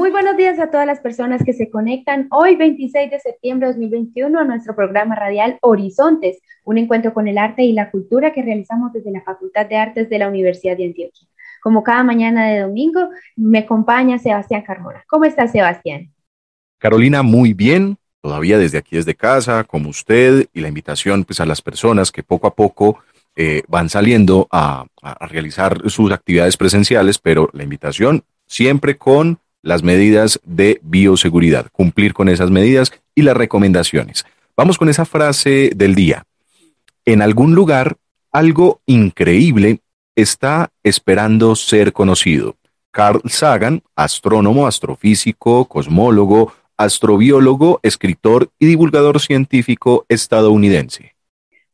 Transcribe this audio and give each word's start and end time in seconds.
Muy 0.00 0.10
buenos 0.10 0.34
días 0.38 0.58
a 0.58 0.70
todas 0.70 0.86
las 0.86 0.98
personas 1.00 1.44
que 1.44 1.52
se 1.52 1.68
conectan 1.68 2.26
hoy 2.30 2.56
26 2.56 3.10
de 3.10 3.20
septiembre 3.20 3.66
de 3.66 3.74
2021 3.74 4.40
a 4.40 4.44
nuestro 4.44 4.74
programa 4.74 5.14
radial 5.14 5.58
Horizontes, 5.60 6.38
un 6.64 6.78
encuentro 6.78 7.12
con 7.12 7.28
el 7.28 7.36
arte 7.36 7.64
y 7.64 7.74
la 7.74 7.90
cultura 7.90 8.32
que 8.32 8.40
realizamos 8.40 8.94
desde 8.94 9.10
la 9.10 9.20
Facultad 9.20 9.66
de 9.66 9.76
Artes 9.76 10.08
de 10.08 10.18
la 10.18 10.28
Universidad 10.28 10.78
de 10.78 10.86
Antioquia. 10.86 11.28
Como 11.60 11.82
cada 11.82 12.02
mañana 12.02 12.48
de 12.48 12.60
domingo, 12.60 13.10
me 13.36 13.58
acompaña 13.58 14.18
Sebastián 14.18 14.62
Carmona. 14.62 15.04
¿Cómo 15.06 15.26
está 15.26 15.46
Sebastián? 15.48 16.10
Carolina, 16.78 17.22
muy 17.22 17.52
bien. 17.52 17.98
Todavía 18.22 18.56
desde 18.56 18.78
aquí, 18.78 18.96
desde 18.96 19.14
casa, 19.14 19.64
como 19.64 19.90
usted, 19.90 20.46
y 20.54 20.60
la 20.62 20.68
invitación 20.68 21.24
pues, 21.24 21.40
a 21.40 21.46
las 21.46 21.60
personas 21.60 22.10
que 22.10 22.22
poco 22.22 22.46
a 22.46 22.54
poco 22.54 23.00
eh, 23.36 23.64
van 23.68 23.90
saliendo 23.90 24.48
a, 24.50 24.86
a 25.02 25.26
realizar 25.26 25.90
sus 25.90 26.10
actividades 26.10 26.56
presenciales, 26.56 27.18
pero 27.18 27.50
la 27.52 27.64
invitación 27.64 28.24
siempre 28.46 28.96
con 28.96 29.38
las 29.62 29.82
medidas 29.82 30.40
de 30.44 30.80
bioseguridad, 30.82 31.68
cumplir 31.72 32.14
con 32.14 32.28
esas 32.28 32.50
medidas 32.50 32.92
y 33.14 33.22
las 33.22 33.36
recomendaciones. 33.36 34.24
Vamos 34.56 34.78
con 34.78 34.88
esa 34.88 35.04
frase 35.04 35.72
del 35.74 35.94
día. 35.94 36.24
En 37.04 37.22
algún 37.22 37.54
lugar, 37.54 37.96
algo 38.32 38.80
increíble 38.86 39.80
está 40.14 40.70
esperando 40.82 41.56
ser 41.56 41.92
conocido. 41.92 42.56
Carl 42.90 43.22
Sagan, 43.26 43.82
astrónomo, 43.94 44.66
astrofísico, 44.66 45.66
cosmólogo, 45.66 46.52
astrobiólogo, 46.76 47.80
escritor 47.82 48.50
y 48.58 48.66
divulgador 48.66 49.20
científico 49.20 50.06
estadounidense. 50.08 51.14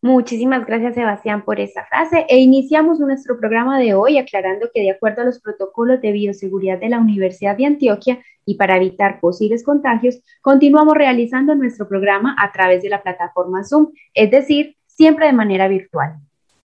Muchísimas 0.03 0.67
gracias 0.67 0.95
Sebastián 0.95 1.43
por 1.45 1.59
esa 1.59 1.85
frase 1.87 2.27
e 2.29 2.39
iniciamos 2.39 3.01
nuestro 3.01 3.39
programa 3.39 3.79
de 3.79 3.95
hoy 3.95 4.19
aclarando 4.19 4.69
que 4.73 4.83
de 4.83 4.91
acuerdo 4.91 5.23
a 5.23 5.25
los 5.25 5.41
protocolos 5.41 6.01
de 6.01 6.13
bioseguridad 6.13 6.79
de 6.79 6.91
la 6.91 6.99
Universidad 6.99 7.57
de 7.57 7.67
Antioquia 7.67 8.23
y 8.45 8.57
para 8.57 8.77
evitar 8.77 9.21
posibles 9.21 9.65
contagios, 9.65 10.21
continuamos 10.43 10.95
realizando 10.95 11.55
nuestro 11.55 11.89
programa 11.89 12.37
a 12.39 12.53
través 12.53 12.83
de 12.83 12.91
la 12.91 13.03
plataforma 13.03 13.65
Zoom, 13.65 13.89
es 14.15 14.31
decir, 14.31 14.77
siempre 14.87 15.27
de 15.27 15.33
manera 15.33 15.67
virtual. 15.67 16.17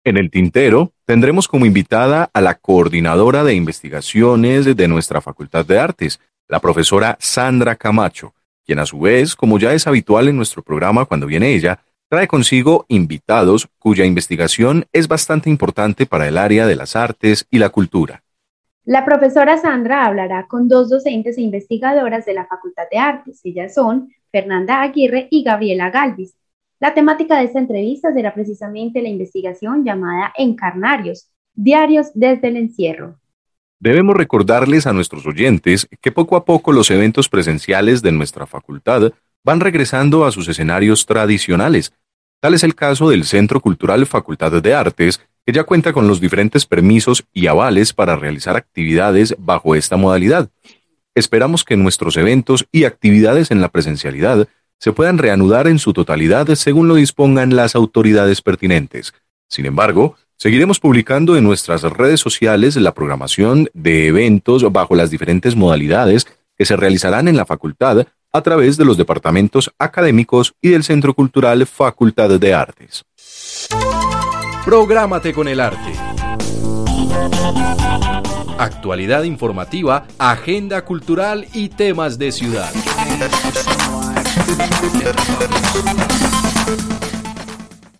En 0.03 0.17
el 0.17 0.29
tintero 0.29 0.91
tendremos 1.05 1.47
como 1.47 1.65
invitada 1.65 2.29
a 2.33 2.41
la 2.41 2.55
coordinadora 2.55 3.45
de 3.45 3.55
investigaciones 3.55 4.75
de 4.75 4.87
nuestra 4.87 5.21
Facultad 5.21 5.65
de 5.65 5.79
Artes, 5.79 6.19
la 6.49 6.59
profesora 6.59 7.17
Sandra 7.19 7.77
Camacho, 7.77 8.33
quien 8.65 8.79
a 8.79 8.85
su 8.85 8.99
vez, 8.99 9.35
como 9.35 9.57
ya 9.59 9.73
es 9.73 9.87
habitual 9.87 10.27
en 10.27 10.35
nuestro 10.35 10.61
programa 10.61 11.05
cuando 11.05 11.25
viene 11.25 11.55
ella, 11.55 11.79
trae 12.13 12.27
consigo 12.27 12.85
invitados 12.89 13.67
cuya 13.79 14.05
investigación 14.05 14.85
es 14.93 15.07
bastante 15.07 15.49
importante 15.49 16.05
para 16.05 16.27
el 16.27 16.37
área 16.37 16.67
de 16.67 16.75
las 16.75 16.95
artes 16.95 17.47
y 17.49 17.57
la 17.57 17.69
cultura. 17.69 18.21
La 18.85 19.03
profesora 19.03 19.57
Sandra 19.57 20.05
hablará 20.05 20.45
con 20.47 20.67
dos 20.67 20.91
docentes 20.91 21.39
e 21.39 21.41
investigadoras 21.41 22.23
de 22.27 22.35
la 22.35 22.45
Facultad 22.45 22.83
de 22.91 22.99
Artes. 22.99 23.41
Ellas 23.43 23.73
son 23.73 24.09
Fernanda 24.31 24.83
Aguirre 24.83 25.27
y 25.31 25.41
Gabriela 25.41 25.89
Galvis. 25.89 26.35
La 26.79 26.93
temática 26.93 27.39
de 27.39 27.45
esta 27.45 27.57
entrevista 27.57 28.13
será 28.13 28.31
precisamente 28.35 29.01
la 29.01 29.09
investigación 29.09 29.83
llamada 29.83 30.31
Encarnarios, 30.37 31.31
Diarios 31.55 32.11
desde 32.13 32.49
el 32.49 32.57
Encierro. 32.57 33.17
Debemos 33.79 34.15
recordarles 34.15 34.85
a 34.85 34.93
nuestros 34.93 35.25
oyentes 35.25 35.89
que 35.99 36.11
poco 36.11 36.35
a 36.35 36.45
poco 36.45 36.73
los 36.73 36.91
eventos 36.91 37.27
presenciales 37.27 38.03
de 38.03 38.11
nuestra 38.11 38.45
facultad 38.45 39.13
van 39.43 39.59
regresando 39.59 40.25
a 40.25 40.31
sus 40.31 40.47
escenarios 40.47 41.05
tradicionales, 41.05 41.93
Tal 42.43 42.53
es 42.55 42.65
el 42.65 42.75
caso 42.75 43.09
del 43.09 43.23
Centro 43.23 43.61
Cultural 43.61 44.05
Facultad 44.05 44.61
de 44.61 44.73
Artes, 44.73 45.21
que 45.45 45.53
ya 45.53 45.63
cuenta 45.63 45.93
con 45.93 46.09
los 46.09 46.19
diferentes 46.19 46.65
permisos 46.65 47.23
y 47.31 47.47
avales 47.47 47.93
para 47.93 48.17
realizar 48.17 48.57
actividades 48.57 49.33
bajo 49.39 49.75
esta 49.75 49.95
modalidad. 49.95 50.49
Esperamos 51.15 51.63
que 51.63 51.77
nuestros 51.77 52.17
eventos 52.17 52.65
y 52.69 52.83
actividades 52.83 53.49
en 53.49 53.61
la 53.61 53.69
presencialidad 53.69 54.49
se 54.77 54.91
puedan 54.91 55.19
reanudar 55.19 55.67
en 55.67 55.79
su 55.79 55.93
totalidad 55.93 56.53
según 56.55 56.89
lo 56.89 56.95
dispongan 56.95 57.55
las 57.55 57.75
autoridades 57.75 58.41
pertinentes. 58.41 59.13
Sin 59.47 59.65
embargo, 59.65 60.17
seguiremos 60.35 60.81
publicando 60.81 61.37
en 61.37 61.45
nuestras 61.45 61.83
redes 61.83 62.19
sociales 62.19 62.75
la 62.75 62.93
programación 62.93 63.69
de 63.73 64.07
eventos 64.07 64.69
bajo 64.69 64.95
las 64.95 65.09
diferentes 65.09 65.55
modalidades 65.55 66.27
que 66.57 66.65
se 66.65 66.75
realizarán 66.75 67.29
en 67.29 67.37
la 67.37 67.45
facultad 67.45 68.05
a 68.33 68.41
través 68.41 68.77
de 68.77 68.85
los 68.85 68.97
departamentos 68.97 69.71
académicos 69.77 70.55
y 70.59 70.69
del 70.69 70.83
Centro 70.83 71.13
Cultural 71.13 71.67
Facultad 71.67 72.39
de 72.39 72.53
Artes. 72.53 73.05
Prográmate 74.65 75.33
con 75.33 75.47
el 75.47 75.59
arte. 75.59 75.93
Actualidad 78.57 79.23
informativa, 79.23 80.07
agenda 80.17 80.83
cultural 80.83 81.45
y 81.53 81.69
temas 81.69 82.17
de 82.17 82.31
ciudad. 82.31 82.71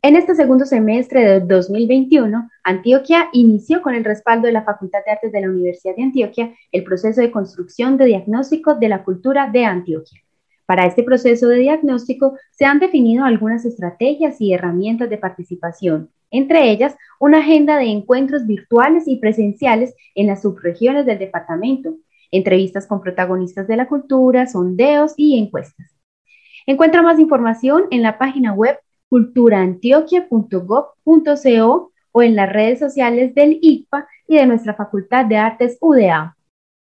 En 0.02 0.16
este 0.16 0.36
segundo 0.36 0.66
semestre 0.66 1.24
de 1.24 1.40
2021, 1.42 2.50
Antioquia 2.64 3.30
inició 3.34 3.82
con 3.82 3.94
el 3.94 4.04
respaldo 4.04 4.48
de 4.48 4.54
la 4.54 4.64
Facultad 4.64 5.00
de 5.06 5.12
Artes 5.12 5.32
de 5.32 5.42
la 5.42 5.50
Universidad 5.50 5.96
de 5.96 6.04
Antioquia 6.04 6.54
el 6.72 6.84
proceso 6.84 7.22
de 7.22 7.32
construcción 7.32 7.98
de 7.98 8.08
diagnóstico 8.08 8.76
de 8.76 8.90
la 8.90 9.04
cultura 9.04 9.50
de 9.50 9.64
Antioquia. 9.64 10.23
Para 10.66 10.86
este 10.86 11.04
proceso 11.04 11.48
de 11.48 11.58
diagnóstico 11.58 12.38
se 12.52 12.66
han 12.66 12.80
definido 12.80 13.26
algunas 13.26 13.66
estrategias 13.66 14.40
y 14.40 14.54
herramientas 14.54 15.10
de 15.10 15.18
participación, 15.18 16.10
entre 16.32 16.72
ellas 16.72 16.96
una 17.20 17.40
agenda 17.40 17.78
de 17.78 17.86
encuentros 17.86 18.48
virtuales 18.48 19.04
y 19.08 19.18
presenciales 19.18 19.94
en 20.16 20.28
las 20.28 20.42
subregiones 20.42 21.06
del 21.06 21.20
departamento, 21.20 21.96
entrevistas 22.32 22.88
con 22.88 23.02
protagonistas 23.02 23.68
de 23.68 23.76
la 23.76 23.88
cultura, 23.88 24.48
sondeos 24.48 25.14
y 25.18 25.38
encuestas. 25.38 25.94
Encuentra 26.66 27.02
más 27.02 27.20
información 27.20 27.84
en 27.92 28.02
la 28.02 28.18
página 28.18 28.54
web 28.54 28.80
culturaantioquia.gov.co 29.10 31.92
o 32.14 32.22
en 32.22 32.36
las 32.36 32.52
redes 32.52 32.80
sociales 32.80 33.36
del 33.36 33.60
ICPA 33.62 34.08
y 34.28 34.38
de 34.38 34.46
nuestra 34.46 34.74
Facultad 34.74 35.26
de 35.26 35.38
Artes 35.38 35.78
UDA. 35.82 36.38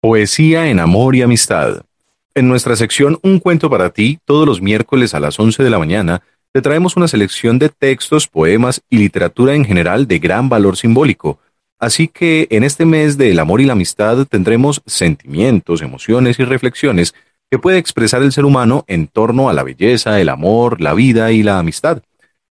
Poesía 0.01 0.69
en 0.69 0.81
amor 0.81 1.15
y 1.15 1.23
amistad. 1.23 1.86
En 2.37 2.49
nuestra 2.49 2.77
sección 2.77 3.19
Un 3.23 3.39
cuento 3.39 3.71
para 3.71 3.89
ti, 3.89 4.19
todos 4.27 4.47
los 4.47 4.61
miércoles 4.61 5.15
a 5.15 5.21
las 5.21 5.41
11 5.41 5.63
de 5.63 5.71
la 5.71 5.79
mañana, 5.79 6.21
te 6.53 6.61
traemos 6.61 6.95
una 6.95 7.09
selección 7.09 7.59
de 7.59 7.71
textos, 7.71 8.29
poemas 8.29 8.83
y 8.91 8.99
literatura 8.99 9.55
en 9.55 9.65
general 9.65 10.07
de 10.07 10.19
gran 10.19 10.51
valor 10.51 10.77
simbólico. 10.77 11.39
Así 11.79 12.09
que 12.09 12.47
en 12.51 12.63
este 12.63 12.85
mes 12.85 13.17
del 13.17 13.39
amor 13.39 13.63
y 13.63 13.65
la 13.65 13.73
amistad 13.73 14.27
tendremos 14.27 14.83
sentimientos, 14.85 15.81
emociones 15.81 16.39
y 16.39 16.45
reflexiones 16.45 17.15
que 17.51 17.59
puede 17.59 17.79
expresar 17.79 18.21
el 18.21 18.33
ser 18.33 18.45
humano 18.45 18.85
en 18.87 19.07
torno 19.07 19.49
a 19.49 19.55
la 19.55 19.63
belleza, 19.63 20.21
el 20.21 20.29
amor, 20.29 20.83
la 20.83 20.93
vida 20.93 21.33
y 21.33 21.43
la 21.43 21.59
amistad. 21.59 22.03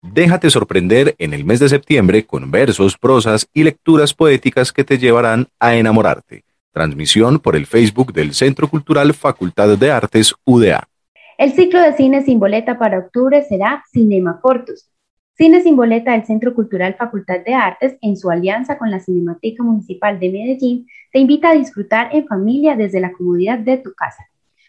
Déjate 0.00 0.48
sorprender 0.48 1.14
en 1.18 1.34
el 1.34 1.44
mes 1.44 1.60
de 1.60 1.68
septiembre 1.68 2.24
con 2.24 2.50
versos, 2.50 2.96
prosas 2.96 3.48
y 3.52 3.64
lecturas 3.64 4.14
poéticas 4.14 4.72
que 4.72 4.84
te 4.84 4.96
llevarán 4.96 5.48
a 5.60 5.76
enamorarte. 5.76 6.42
Transmisión 6.74 7.38
por 7.38 7.54
el 7.54 7.66
Facebook 7.66 8.12
del 8.12 8.34
Centro 8.34 8.68
Cultural 8.68 9.14
Facultad 9.14 9.78
de 9.78 9.92
Artes 9.92 10.34
UDA. 10.44 10.88
El 11.38 11.52
ciclo 11.52 11.80
de 11.80 11.92
cine 11.92 12.24
sin 12.24 12.40
boleta 12.40 12.80
para 12.80 12.98
octubre 12.98 13.44
será 13.44 13.84
Cinema 13.92 14.40
Cortus. 14.42 14.90
Cine 15.36 15.62
sin 15.62 15.76
boleta 15.76 16.10
del 16.10 16.24
Centro 16.24 16.52
Cultural 16.52 16.96
Facultad 16.98 17.44
de 17.46 17.54
Artes, 17.54 17.96
en 18.02 18.16
su 18.16 18.28
alianza 18.28 18.76
con 18.76 18.90
la 18.90 18.98
Cinemateca 18.98 19.62
Municipal 19.62 20.18
de 20.18 20.30
Medellín, 20.30 20.88
te 21.12 21.20
invita 21.20 21.50
a 21.50 21.54
disfrutar 21.54 22.08
en 22.12 22.26
familia 22.26 22.74
desde 22.74 23.00
la 23.00 23.12
comodidad 23.12 23.60
de 23.60 23.76
tu 23.76 23.94
casa. 23.94 24.24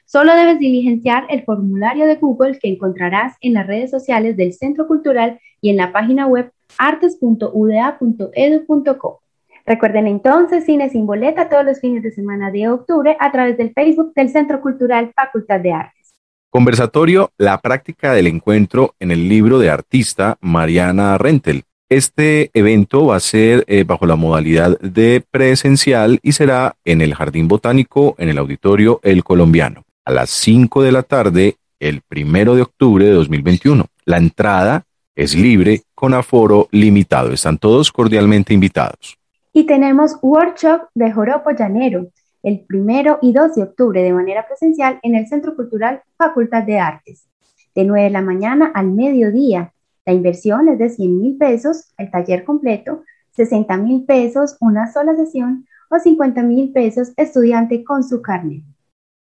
Solo 0.06 0.36
debes 0.36 0.60
diligenciar 0.60 1.26
el 1.30 1.44
formulario 1.44 2.06
de 2.06 2.18
Google 2.18 2.60
que 2.60 2.70
encontrarás 2.70 3.36
en 3.42 3.54
las 3.54 3.66
redes 3.66 3.90
sociales 3.90 4.38
del 4.38 4.54
Centro 4.54 4.86
Cultural 4.86 5.40
y 5.60 5.72
en 5.72 5.78
la 5.78 5.92
página 5.92 6.28
web 6.28 6.52
artes.uda.edu.co. 6.78 9.25
Recuerden 9.66 10.06
entonces 10.06 10.66
Cine 10.66 10.90
sin 10.90 11.08
boleta 11.08 11.50
todos 11.50 11.66
los 11.66 11.80
fines 11.80 12.04
de 12.04 12.12
semana 12.12 12.52
de 12.52 12.68
octubre 12.70 13.18
a 13.20 13.32
través 13.32 13.58
del 13.58 13.74
Facebook 13.74 14.14
del 14.14 14.30
Centro 14.30 14.62
Cultural 14.62 15.12
Facultad 15.16 15.60
de 15.60 15.74
Artes. 15.74 16.14
Conversatorio 16.52 17.32
La 17.38 17.60
práctica 17.60 18.14
del 18.14 18.28
encuentro 18.28 18.94
en 19.00 19.12
el 19.12 19.28
libro 19.28 19.58
de 19.58 19.72
artista 19.72 20.38
Mariana 20.40 21.18
Rentel. 21.18 21.64
Este 21.90 22.52
evento 22.54 23.08
va 23.08 23.18
a 23.18 23.20
ser 23.20 23.64
eh, 23.68 23.84
bajo 23.84 24.06
la 24.06 24.16
modalidad 24.16 24.80
de 24.80 25.24
presencial 25.32 26.20
y 26.22 26.32
será 26.34 26.76
en 26.86 27.02
el 27.02 27.16
Jardín 27.16 27.48
Botánico 27.48 28.16
en 28.18 28.30
el 28.30 28.38
Auditorio 28.38 29.00
El 29.04 29.24
Colombiano 29.24 29.84
a 30.06 30.12
las 30.12 30.30
5 30.30 30.84
de 30.84 30.92
la 30.92 31.04
tarde 31.04 31.58
el 31.80 32.02
primero 32.02 32.56
de 32.56 32.62
octubre 32.62 33.06
de 33.06 33.12
2021. 33.12 33.86
La 34.06 34.18
entrada 34.18 34.86
es 35.16 35.36
libre 35.36 35.82
con 35.96 36.14
aforo 36.14 36.68
limitado. 36.72 37.32
Están 37.32 37.58
todos 37.58 37.92
cordialmente 37.92 38.54
invitados. 38.54 39.18
Y 39.58 39.64
tenemos 39.64 40.18
workshop 40.22 40.90
de 40.96 41.14
Joropo 41.14 41.52
Llanero 41.52 42.10
el 42.44 42.66
primero 42.68 43.20
y 43.22 43.32
2 43.32 43.56
de 43.56 43.64
octubre 43.64 44.04
de 44.04 44.12
manera 44.12 44.46
presencial 44.46 45.00
en 45.02 45.16
el 45.16 45.28
Centro 45.28 45.56
Cultural 45.56 46.02
Facultad 46.18 46.64
de 46.64 46.78
Artes, 46.78 47.30
de 47.74 47.86
9 47.86 48.04
de 48.04 48.10
la 48.10 48.22
mañana 48.22 48.70
al 48.76 48.92
mediodía. 48.92 49.72
La 50.06 50.12
inversión 50.12 50.68
es 50.68 50.78
de 50.78 50.90
100 50.90 51.22
mil 51.22 51.38
pesos, 51.38 51.86
el 51.98 52.12
taller 52.12 52.44
completo, 52.44 53.06
60 53.38 53.78
mil 53.78 54.04
pesos, 54.04 54.58
una 54.60 54.92
sola 54.92 55.16
sesión 55.16 55.66
o 55.90 56.00
50 56.00 56.44
mil 56.44 56.74
pesos 56.74 57.14
estudiante 57.16 57.82
con 57.86 58.04
su 58.04 58.22
carnet. 58.22 58.62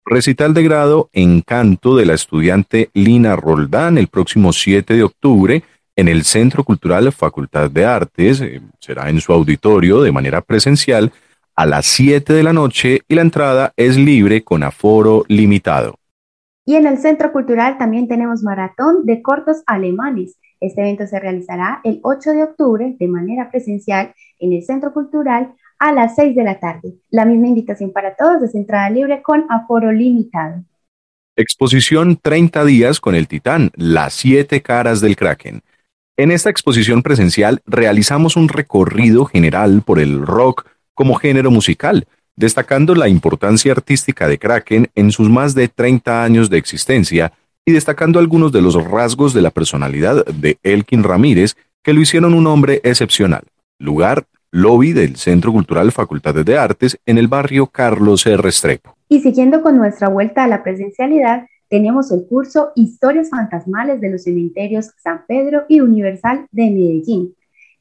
Recital 0.05 0.53
de 0.53 0.61
grado 0.61 1.09
en 1.11 1.41
canto 1.41 1.95
de 1.95 2.05
la 2.05 2.13
estudiante 2.13 2.91
Lina 2.93 3.35
Roldán 3.35 3.97
el 3.97 4.09
próximo 4.09 4.53
7 4.53 4.93
de 4.93 5.03
octubre 5.03 5.63
en 5.99 6.07
el 6.07 6.23
Centro 6.23 6.63
Cultural 6.63 7.11
Facultad 7.11 7.69
de 7.69 7.85
Artes. 7.85 8.39
Eh, 8.39 8.61
será 8.79 9.09
en 9.09 9.19
su 9.19 9.33
auditorio 9.33 10.01
de 10.01 10.13
manera 10.13 10.41
presencial 10.41 11.11
a 11.55 11.65
las 11.65 11.85
7 11.87 12.31
de 12.31 12.41
la 12.41 12.53
noche 12.53 13.01
y 13.07 13.15
la 13.15 13.21
entrada 13.21 13.73
es 13.75 13.97
libre 13.97 14.43
con 14.43 14.63
aforo 14.63 15.25
limitado. 15.27 15.95
Y 16.65 16.75
en 16.75 16.87
el 16.87 16.99
Centro 16.99 17.33
Cultural 17.33 17.77
también 17.77 18.07
tenemos 18.07 18.43
maratón 18.43 19.05
de 19.05 19.21
cortos 19.21 19.61
alemanes. 19.65 20.37
Este 20.61 20.81
evento 20.81 21.05
se 21.05 21.19
realizará 21.19 21.81
el 21.83 21.99
8 22.03 22.31
de 22.31 22.43
octubre 22.43 22.95
de 22.97 23.07
manera 23.09 23.49
presencial 23.51 24.13
en 24.39 24.53
el 24.53 24.63
Centro 24.63 24.93
Cultural 24.93 25.53
a 25.79 25.91
las 25.91 26.15
6 26.15 26.33
de 26.33 26.43
la 26.43 26.59
tarde. 26.59 26.93
La 27.09 27.25
misma 27.25 27.47
invitación 27.47 27.91
para 27.91 28.15
todos 28.15 28.41
es 28.43 28.55
entrada 28.55 28.89
libre 28.89 29.21
con 29.21 29.45
aforo 29.49 29.91
limitado. 29.91 30.63
Exposición 31.35 32.17
30 32.21 32.63
días 32.63 33.01
con 33.01 33.15
el 33.15 33.27
Titán, 33.27 33.71
las 33.75 34.13
siete 34.13 34.61
caras 34.61 35.01
del 35.01 35.15
Kraken. 35.17 35.61
En 36.19 36.31
esta 36.31 36.49
exposición 36.49 37.01
presencial 37.01 37.61
realizamos 37.65 38.35
un 38.35 38.49
recorrido 38.49 39.23
general 39.23 39.83
por 39.85 39.99
el 39.99 40.21
rock, 40.27 40.65
como 40.93 41.15
género 41.15 41.49
musical, 41.49 42.07
destacando 42.35 42.93
la 42.93 43.07
importancia 43.07 43.71
artística 43.71 44.27
de 44.27 44.37
Kraken 44.37 44.89
en 44.95 45.13
sus 45.13 45.29
más 45.29 45.55
de 45.55 45.69
30 45.69 46.21
años 46.21 46.49
de 46.49 46.57
existencia 46.57 47.31
y 47.63 47.71
destacando 47.71 48.19
algunos 48.19 48.51
de 48.51 48.61
los 48.61 48.75
rasgos 48.83 49.33
de 49.33 49.41
la 49.41 49.49
personalidad 49.49 50.25
de 50.25 50.57
Elkin 50.61 51.05
Ramírez 51.05 51.55
que 51.83 51.93
lo 51.93 52.01
hicieron 52.01 52.33
un 52.33 52.47
hombre 52.47 52.81
excepcional. 52.83 53.43
Lugar, 53.79 54.25
lobby 54.51 54.91
del 54.91 55.15
Centro 55.15 55.53
Cultural 55.53 55.93
Facultades 55.93 56.43
de 56.43 56.57
Artes 56.57 56.99
en 57.05 57.17
el 57.17 57.29
barrio 57.29 57.67
Carlos 57.67 58.25
R. 58.25 58.35
Restrepo. 58.35 58.93
Y 59.07 59.21
siguiendo 59.21 59.61
con 59.61 59.77
nuestra 59.77 60.09
vuelta 60.09 60.43
a 60.43 60.49
la 60.49 60.63
presencialidad, 60.63 61.45
tenemos 61.69 62.11
el 62.11 62.25
curso 62.25 62.71
Historias 62.75 63.29
Fantasmales 63.29 64.01
de 64.01 64.09
los 64.09 64.23
Cementerios 64.23 64.91
San 64.97 65.25
Pedro 65.27 65.65
y 65.69 65.81
Universal 65.81 66.47
de 66.51 66.63
Medellín. 66.63 67.35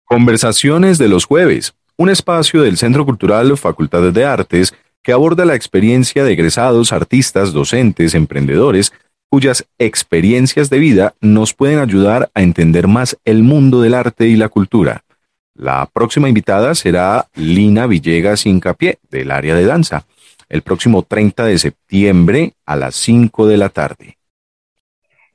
Conversaciones 0.06 1.00
de 1.00 1.08
los 1.08 1.26
jueves, 1.26 1.74
un 1.98 2.10
espacio 2.10 2.62
del 2.62 2.78
Centro 2.78 3.06
Cultural 3.06 3.58
Facultades 3.58 4.14
de 4.14 4.26
Artes 4.26 4.76
que 5.02 5.12
aborda 5.12 5.46
la 5.46 5.56
experiencia 5.56 6.24
de 6.24 6.34
egresados, 6.34 6.94
artistas, 6.94 7.54
docentes, 7.54 8.14
emprendedores, 8.16 8.94
cuyas 9.34 9.68
experiencias 9.80 10.70
de 10.70 10.78
vida 10.78 11.16
nos 11.20 11.56
pueden 11.56 11.80
ayudar 11.80 12.30
a 12.36 12.44
entender 12.44 12.88
más 12.88 13.18
el 13.26 13.42
mundo 13.42 13.82
del 13.82 13.96
arte 13.96 14.28
y 14.28 14.36
la 14.36 14.48
cultura. 14.48 15.02
La 15.56 15.90
próxima 15.92 16.30
invitada 16.30 16.76
será 16.76 17.26
Lina 17.34 17.88
Villegas 17.88 18.46
Incapié, 18.46 19.00
del 19.10 19.32
área 19.32 19.56
de 19.56 19.66
danza, 19.66 20.06
el 20.50 20.62
próximo 20.62 21.02
30 21.02 21.46
de 21.46 21.58
septiembre 21.58 22.54
a 22.68 22.76
las 22.76 22.94
5 22.94 23.48
de 23.48 23.58
la 23.58 23.70
tarde. 23.70 24.20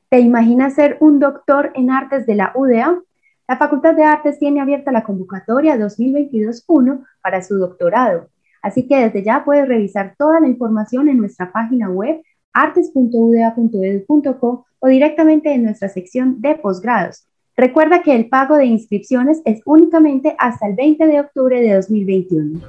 ¿Te 0.08 0.20
imaginas 0.20 0.74
ser 0.74 0.96
un 1.00 1.18
doctor 1.18 1.72
en 1.74 1.90
artes 1.90 2.24
de 2.24 2.36
la 2.36 2.52
UDA? 2.54 3.00
La 3.48 3.56
Facultad 3.56 3.96
de 3.96 4.04
Artes 4.04 4.38
tiene 4.38 4.60
abierta 4.60 4.92
la 4.92 5.02
convocatoria 5.02 5.76
2022-1 5.76 7.04
para 7.20 7.42
su 7.42 7.56
doctorado, 7.56 8.28
así 8.62 8.86
que 8.86 8.94
desde 8.94 9.24
ya 9.24 9.44
puedes 9.44 9.66
revisar 9.66 10.14
toda 10.16 10.38
la 10.38 10.46
información 10.46 11.08
en 11.08 11.18
nuestra 11.18 11.50
página 11.50 11.90
web 11.90 12.22
artes.uda.edu.co 12.52 14.66
o 14.80 14.88
directamente 14.88 15.52
en 15.52 15.64
nuestra 15.64 15.88
sección 15.88 16.40
de 16.40 16.54
posgrados. 16.56 17.24
Recuerda 17.56 18.02
que 18.02 18.14
el 18.14 18.28
pago 18.28 18.56
de 18.56 18.66
inscripciones 18.66 19.40
es 19.44 19.60
únicamente 19.64 20.36
hasta 20.38 20.68
el 20.68 20.76
20 20.76 21.06
de 21.06 21.20
octubre 21.20 21.60
de 21.60 21.74
2021. 21.74 22.60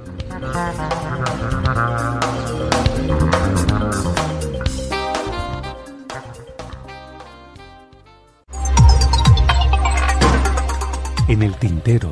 En 11.28 11.42
el 11.42 11.54
tintero. 11.54 12.10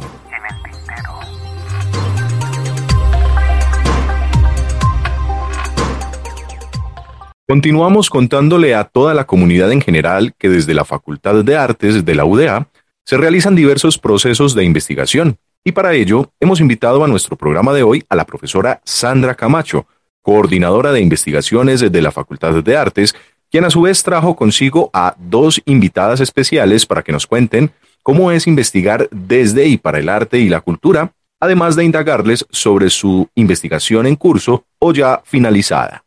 Continuamos 7.51 8.11
contándole 8.11 8.75
a 8.75 8.85
toda 8.85 9.15
la 9.15 9.27
comunidad 9.27 9.73
en 9.73 9.81
general 9.81 10.35
que 10.37 10.51
desde 10.51 10.75
la 10.75 10.85
Facultad 10.85 11.43
de 11.43 11.57
Artes 11.57 12.05
de 12.05 12.15
la 12.15 12.27
UDA 12.27 12.69
se 13.07 13.17
realizan 13.17 13.55
diversos 13.55 13.97
procesos 13.97 14.55
de 14.55 14.65
investigación 14.65 15.39
y 15.65 15.73
para 15.73 15.95
ello 15.95 16.31
hemos 16.41 16.61
invitado 16.61 17.03
a 17.03 17.09
nuestro 17.09 17.37
programa 17.37 17.73
de 17.73 17.83
hoy 17.83 18.05
a 18.11 18.17
la 18.17 18.27
profesora 18.27 18.83
Sandra 18.85 19.35
Camacho, 19.35 19.87
coordinadora 20.21 20.93
de 20.93 21.01
investigaciones 21.01 21.81
de 21.81 22.03
la 22.03 22.11
Facultad 22.11 22.63
de 22.63 22.77
Artes, 22.77 23.17
quien 23.51 23.65
a 23.65 23.71
su 23.71 23.81
vez 23.81 24.03
trajo 24.03 24.37
consigo 24.37 24.91
a 24.93 25.17
dos 25.19 25.63
invitadas 25.65 26.21
especiales 26.21 26.85
para 26.85 27.03
que 27.03 27.13
nos 27.13 27.27
cuenten 27.27 27.71
cómo 28.03 28.31
es 28.31 28.47
investigar 28.47 29.09
desde 29.11 29.65
y 29.69 29.79
para 29.79 30.01
el 30.01 30.11
arte 30.11 30.39
y 30.39 30.51
la 30.51 30.61
cultura, 30.61 31.15
además 31.41 31.77
de 31.77 31.85
indagarles 31.85 32.45
sobre 32.51 32.91
su 32.91 33.31
investigación 33.35 34.07
en 34.07 34.17
curso 34.17 34.67
o 34.79 34.93
ya 34.93 35.23
finalizada. 35.25 36.05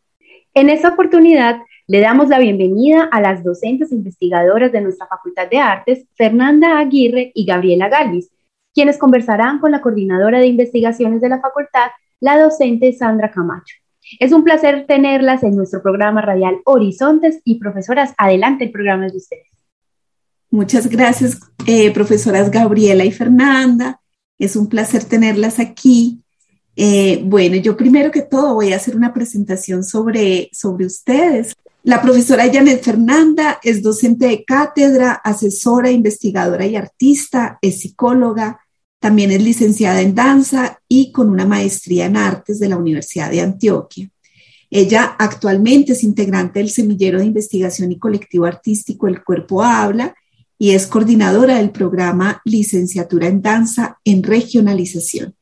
En 0.54 0.70
esta 0.70 0.90
oportunidad, 0.90 1.62
le 1.88 2.02
damos 2.02 2.28
la 2.28 2.38
bienvenida 2.38 3.08
a 3.10 3.22
las 3.22 3.42
docentes 3.42 3.94
investigadoras 3.94 4.74
de 4.74 4.82
nuestra 4.82 5.08
Facultad 5.08 5.50
de 5.50 5.60
Artes, 5.60 6.06
Fernanda 6.16 6.78
Aguirre 6.78 7.32
y 7.34 7.46
Gabriela 7.46 7.88
Galvis, 7.88 8.30
quienes 8.74 8.98
conversarán 8.98 9.60
con 9.60 9.72
la 9.72 9.80
coordinadora 9.80 10.40
de 10.40 10.48
investigaciones 10.48 11.22
de 11.22 11.30
la 11.30 11.40
facultad, 11.40 11.92
la 12.20 12.38
docente 12.38 12.92
Sandra 12.92 13.32
Camacho. 13.32 13.76
Es 14.20 14.34
un 14.34 14.44
placer 14.44 14.86
tenerlas 14.88 15.42
en 15.44 15.56
nuestro 15.56 15.82
programa 15.82 16.22
radial 16.22 16.58
Horizontes 16.66 17.40
y 17.46 17.58
profesoras, 17.58 18.14
adelante 18.18 18.66
el 18.66 18.72
programa 18.72 19.08
de 19.08 19.16
ustedes. 19.16 19.48
Muchas 20.50 20.88
gracias, 20.88 21.40
eh, 21.66 21.92
profesoras 21.92 22.52
Gabriela 22.52 23.06
y 23.06 23.12
Fernanda. 23.14 24.02
Es 24.38 24.58
un 24.58 24.68
placer 24.68 25.06
tenerlas 25.06 25.60
aquí 25.60 26.22
eh, 26.84 27.22
bueno, 27.24 27.58
yo 27.58 27.78
primero 27.78 28.10
que 28.10 28.24
todo 28.24 28.56
voy 28.56 28.74
a 28.74 28.78
hacer 28.78 28.96
una 28.96 29.14
presentación 29.14 29.84
sobre, 29.84 30.50
sobre 30.52 30.88
ustedes. 30.88 31.54
La 31.84 32.02
profesora 32.02 32.52
Janet 32.52 32.84
Fernanda 32.84 33.60
es 33.62 33.84
docente 33.84 34.26
de 34.26 34.44
cátedra, 34.44 35.12
asesora, 35.12 35.92
investigadora 35.92 36.66
y 36.66 36.76
artista, 36.76 37.60
es 37.62 37.82
psicóloga, 37.82 38.62
también 38.98 39.30
es 39.30 39.44
licenciada 39.44 40.02
en 40.02 40.16
danza 40.16 40.80
y 40.88 41.12
con 41.12 41.30
una 41.30 41.46
maestría 41.46 42.08
en 42.08 42.18
artes 42.18 42.60
de 42.60 42.70
la 42.70 42.78
Universidad 42.78 43.30
de 43.30 43.42
Antioquia. 43.42 44.10
Ella 44.72 45.16
actualmente 45.20 45.92
es 45.92 46.04
integrante 46.04 46.58
del 46.58 46.72
semillero 46.72 47.20
de 47.20 47.26
investigación 47.26 47.92
y 47.92 48.00
colectivo 48.00 48.46
artístico 48.46 49.08
El 49.08 49.24
Cuerpo 49.24 49.62
Habla 49.62 50.16
y 50.58 50.72
es 50.72 50.88
coordinadora 50.88 51.58
del 51.58 51.70
programa 51.70 52.42
Licenciatura 52.44 53.28
en 53.28 53.44
Danza 53.44 54.00
en 54.04 54.24
Regionalización. 54.24 55.36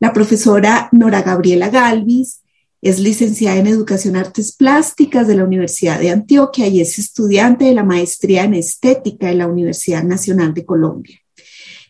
La 0.00 0.12
profesora 0.12 0.88
Nora 0.92 1.22
Gabriela 1.22 1.70
Galvis 1.70 2.42
es 2.80 3.00
licenciada 3.00 3.58
en 3.58 3.66
Educación 3.66 4.14
Artes 4.14 4.54
Plásticas 4.54 5.26
de 5.26 5.34
la 5.34 5.42
Universidad 5.42 5.98
de 5.98 6.10
Antioquia 6.10 6.68
y 6.68 6.80
es 6.80 7.00
estudiante 7.00 7.64
de 7.64 7.74
la 7.74 7.82
maestría 7.82 8.44
en 8.44 8.54
Estética 8.54 9.26
de 9.26 9.34
la 9.34 9.48
Universidad 9.48 10.04
Nacional 10.04 10.54
de 10.54 10.64
Colombia. 10.64 11.18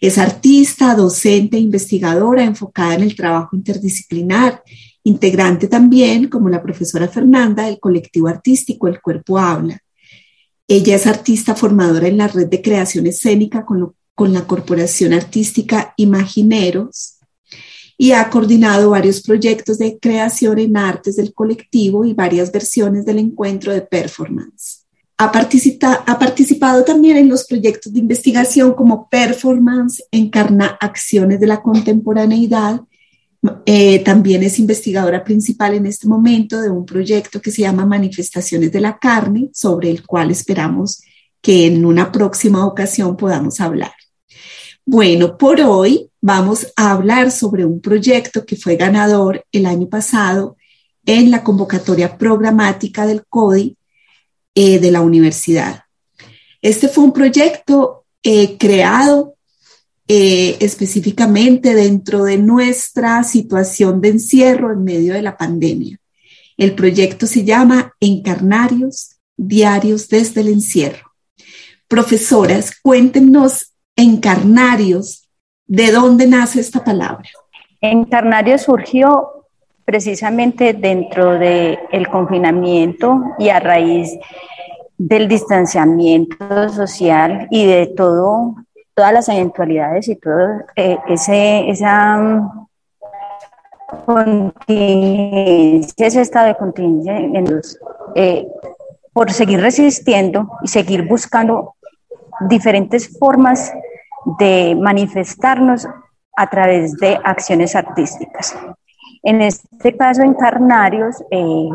Es 0.00 0.16
artista, 0.16 0.94
docente 0.94 1.58
investigadora 1.58 2.44
enfocada 2.44 2.94
en 2.94 3.02
el 3.02 3.14
trabajo 3.14 3.54
interdisciplinar 3.54 4.62
integrante 5.02 5.68
también, 5.68 6.28
como 6.28 6.48
la 6.48 6.62
profesora 6.62 7.08
Fernanda, 7.08 7.66
del 7.66 7.78
colectivo 7.78 8.28
artístico 8.28 8.88
El 8.88 9.02
Cuerpo 9.02 9.38
Habla. 9.38 9.82
Ella 10.66 10.96
es 10.96 11.06
artista 11.06 11.54
formadora 11.54 12.08
en 12.08 12.16
la 12.16 12.28
red 12.28 12.46
de 12.46 12.62
creación 12.62 13.06
escénica 13.06 13.66
con, 13.66 13.92
con 14.14 14.32
la 14.32 14.46
Corporación 14.46 15.12
Artística 15.12 15.92
Imagineros 15.98 17.17
y 18.00 18.12
ha 18.12 18.30
coordinado 18.30 18.90
varios 18.90 19.20
proyectos 19.20 19.76
de 19.76 19.98
creación 19.98 20.58
en 20.60 20.76
artes 20.76 21.16
del 21.16 21.34
colectivo 21.34 22.04
y 22.04 22.14
varias 22.14 22.50
versiones 22.52 23.04
del 23.04 23.18
encuentro 23.18 23.72
de 23.72 23.82
performance. 23.82 24.86
Ha, 25.16 25.32
participado 25.32 26.84
también 26.84 27.16
en 27.16 27.28
los 27.28 27.44
proyectos 27.44 27.92
de 27.92 27.98
investigación 27.98 28.72
como 28.74 29.08
Performance, 29.08 30.04
Encarna 30.12 30.78
Acciones 30.80 31.40
de 31.40 31.48
la 31.48 31.60
Contemporaneidad 31.60 32.82
eh, 33.66 34.00
también 34.00 34.42
es 34.42 34.58
investigadora 34.58 35.22
principal 35.22 35.74
en 35.74 35.86
este 35.86 36.08
momento 36.08 36.60
de 36.60 36.70
un 36.70 36.84
proyecto 36.84 37.40
que 37.40 37.50
se 37.50 37.62
llama 37.62 37.86
Manifestaciones 37.86 38.72
de 38.72 38.80
la 38.80 38.98
Carne, 38.98 39.50
sobre 39.52 39.90
el 39.90 40.04
cual 40.04 40.30
esperamos 40.30 41.02
que 41.40 41.66
en 41.66 41.84
una 41.84 42.10
próxima 42.10 42.66
ocasión 42.66 43.16
podamos 43.16 43.60
hablar. 43.60 43.92
Bueno, 44.90 45.36
por 45.36 45.60
hoy 45.60 46.10
vamos 46.22 46.68
a 46.74 46.92
hablar 46.92 47.30
sobre 47.30 47.66
un 47.66 47.78
proyecto 47.78 48.46
que 48.46 48.56
fue 48.56 48.76
ganador 48.76 49.44
el 49.52 49.66
año 49.66 49.86
pasado 49.86 50.56
en 51.04 51.30
la 51.30 51.44
convocatoria 51.44 52.16
programática 52.16 53.06
del 53.06 53.26
CODI 53.26 53.76
eh, 54.54 54.78
de 54.78 54.90
la 54.90 55.02
universidad. 55.02 55.82
Este 56.62 56.88
fue 56.88 57.04
un 57.04 57.12
proyecto 57.12 58.06
eh, 58.22 58.56
creado 58.56 59.34
eh, 60.08 60.56
específicamente 60.58 61.74
dentro 61.74 62.24
de 62.24 62.38
nuestra 62.38 63.22
situación 63.24 64.00
de 64.00 64.08
encierro 64.08 64.72
en 64.72 64.84
medio 64.84 65.12
de 65.12 65.20
la 65.20 65.36
pandemia. 65.36 65.98
El 66.56 66.74
proyecto 66.74 67.26
se 67.26 67.44
llama 67.44 67.94
Encarnarios, 68.00 69.18
Diarios 69.36 70.08
desde 70.08 70.40
el 70.40 70.48
Encierro. 70.48 71.12
Profesoras, 71.88 72.72
cuéntenos, 72.80 73.74
Encarnarios, 74.00 75.28
¿de 75.66 75.90
dónde 75.90 76.28
nace 76.28 76.60
esta 76.60 76.84
palabra? 76.84 77.28
Encarnarios 77.80 78.62
surgió 78.62 79.44
precisamente 79.84 80.72
dentro 80.72 81.36
del 81.36 81.80
el 81.90 82.08
confinamiento 82.08 83.20
y 83.40 83.48
a 83.48 83.58
raíz 83.58 84.16
del 84.96 85.26
distanciamiento 85.26 86.68
social 86.68 87.48
y 87.50 87.66
de 87.66 87.88
todo 87.88 88.54
todas 88.94 89.12
las 89.12 89.28
eventualidades 89.28 90.08
y 90.08 90.14
todo 90.14 90.46
eh, 90.76 90.98
ese, 91.08 91.68
esa 91.68 92.52
contingencia, 94.06 96.06
ese 96.06 96.20
estado 96.20 96.46
de 96.46 96.56
contingencia 96.56 97.18
eh, 98.14 98.46
por 99.12 99.32
seguir 99.32 99.60
resistiendo 99.60 100.48
y 100.62 100.68
seguir 100.68 101.08
buscando 101.08 101.74
diferentes 102.40 103.18
formas 103.18 103.72
de 104.38 104.76
manifestarnos 104.80 105.88
a 106.36 106.46
través 106.48 106.96
de 106.96 107.18
acciones 107.24 107.74
artísticas. 107.74 108.56
En 109.22 109.42
este 109.42 109.96
caso, 109.96 110.22
encarnarios, 110.22 111.22
eh, 111.30 111.68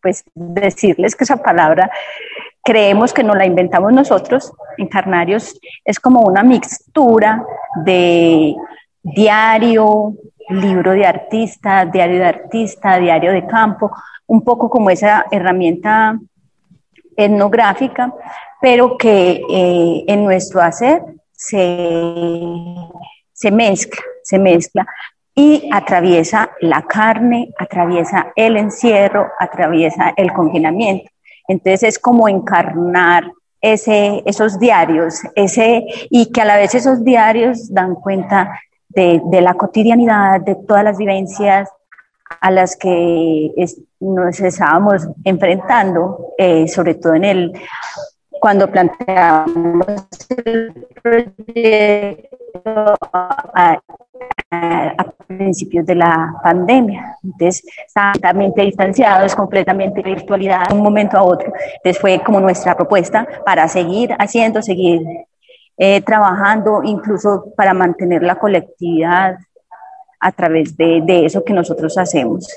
pues 0.00 0.24
decirles 0.34 1.14
que 1.14 1.24
esa 1.24 1.36
palabra 1.36 1.90
creemos 2.64 3.12
que 3.12 3.22
no 3.22 3.34
la 3.34 3.44
inventamos 3.44 3.92
nosotros. 3.92 4.52
Encarnarios 4.78 5.58
es 5.84 6.00
como 6.00 6.20
una 6.20 6.42
mixtura 6.42 7.44
de 7.84 8.54
diario, 9.02 10.14
libro 10.48 10.92
de 10.92 11.06
artista, 11.06 11.84
diario 11.86 12.18
de 12.18 12.26
artista, 12.26 12.98
diario 12.98 13.32
de 13.32 13.46
campo, 13.46 13.90
un 14.26 14.42
poco 14.42 14.70
como 14.70 14.90
esa 14.90 15.26
herramienta 15.30 16.18
etnográfica, 17.16 18.12
pero 18.62 18.96
que 18.96 19.42
eh, 19.50 20.04
en 20.06 20.24
nuestro 20.24 20.62
hacer 20.62 21.02
se, 21.32 22.46
se 23.32 23.50
mezcla, 23.50 24.00
se 24.22 24.38
mezcla 24.38 24.86
y 25.34 25.68
atraviesa 25.72 26.50
la 26.60 26.82
carne, 26.82 27.52
atraviesa 27.58 28.32
el 28.36 28.56
encierro, 28.56 29.26
atraviesa 29.38 30.14
el 30.16 30.32
confinamiento. 30.32 31.10
Entonces 31.48 31.82
es 31.82 31.98
como 31.98 32.28
encarnar 32.28 33.24
ese, 33.60 34.22
esos 34.26 34.58
diarios, 34.58 35.22
ese, 35.34 35.84
y 36.10 36.30
que 36.30 36.42
a 36.42 36.44
la 36.44 36.56
vez 36.56 36.74
esos 36.74 37.02
diarios 37.04 37.72
dan 37.72 37.94
cuenta 37.94 38.60
de, 38.88 39.20
la 39.40 39.54
cotidianidad, 39.54 40.40
de 40.40 40.54
todas 40.54 40.84
las 40.84 40.98
vivencias 40.98 41.68
a 42.40 42.50
las 42.50 42.76
que 42.76 43.52
nos 44.00 44.40
estábamos 44.40 45.08
enfrentando, 45.24 46.32
eh, 46.38 46.68
sobre 46.68 46.94
todo 46.94 47.14
en 47.14 47.24
el 47.24 47.52
cuando 48.42 48.68
planteamos 48.68 49.86
el 50.44 50.74
proyecto 51.00 52.26
a 53.12 53.78
principios 55.28 55.86
de 55.86 55.94
la 55.94 56.34
pandemia. 56.42 57.18
Entonces, 57.22 57.62
completamente 57.94 58.62
distanciados, 58.62 59.36
completamente 59.36 60.02
virtualidad 60.02 60.66
de 60.68 60.74
un 60.74 60.82
momento 60.82 61.16
a 61.16 61.22
otro. 61.22 61.52
Entonces, 61.76 62.00
fue 62.00 62.20
como 62.20 62.40
nuestra 62.40 62.74
propuesta 62.74 63.28
para 63.46 63.68
seguir 63.68 64.10
haciendo, 64.18 64.60
seguir 64.60 65.02
eh, 65.78 66.00
trabajando, 66.00 66.82
incluso 66.82 67.52
para 67.56 67.72
mantener 67.74 68.24
la 68.24 68.34
colectividad 68.34 69.38
a 70.18 70.32
través 70.32 70.76
de, 70.76 71.00
de 71.04 71.26
eso 71.26 71.44
que 71.44 71.52
nosotros 71.52 71.96
hacemos. 71.96 72.48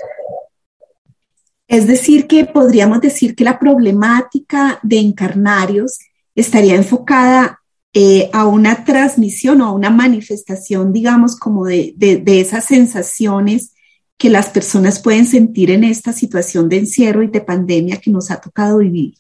Es 1.68 1.88
decir, 1.88 2.28
que 2.28 2.46
podríamos 2.46 3.02
decir 3.02 3.36
que 3.36 3.44
la 3.44 3.58
problemática 3.58 4.80
de 4.84 5.00
encarnarios 5.00 6.00
estaría 6.36 6.76
enfocada 6.76 7.60
eh, 7.94 8.30
a 8.34 8.46
una 8.46 8.84
transmisión 8.84 9.62
o 9.62 9.68
a 9.68 9.72
una 9.72 9.90
manifestación, 9.90 10.92
digamos, 10.92 11.40
como 11.40 11.66
de, 11.66 11.96
esas 12.26 12.66
sensaciones 12.66 13.74
que 14.18 14.30
las 14.30 14.50
personas 14.50 15.02
pueden 15.02 15.26
sentir 15.26 15.72
en 15.72 15.84
esta 15.84 16.12
situación 16.12 16.70
de 16.70 16.80
encierro 16.80 17.24
y 17.24 17.28
de 17.28 17.42
pandemia 17.42 17.98
que 17.98 18.12
nos 18.12 18.32
ha 18.32 18.40
tocado 18.40 18.80
vivir. 18.80 19.14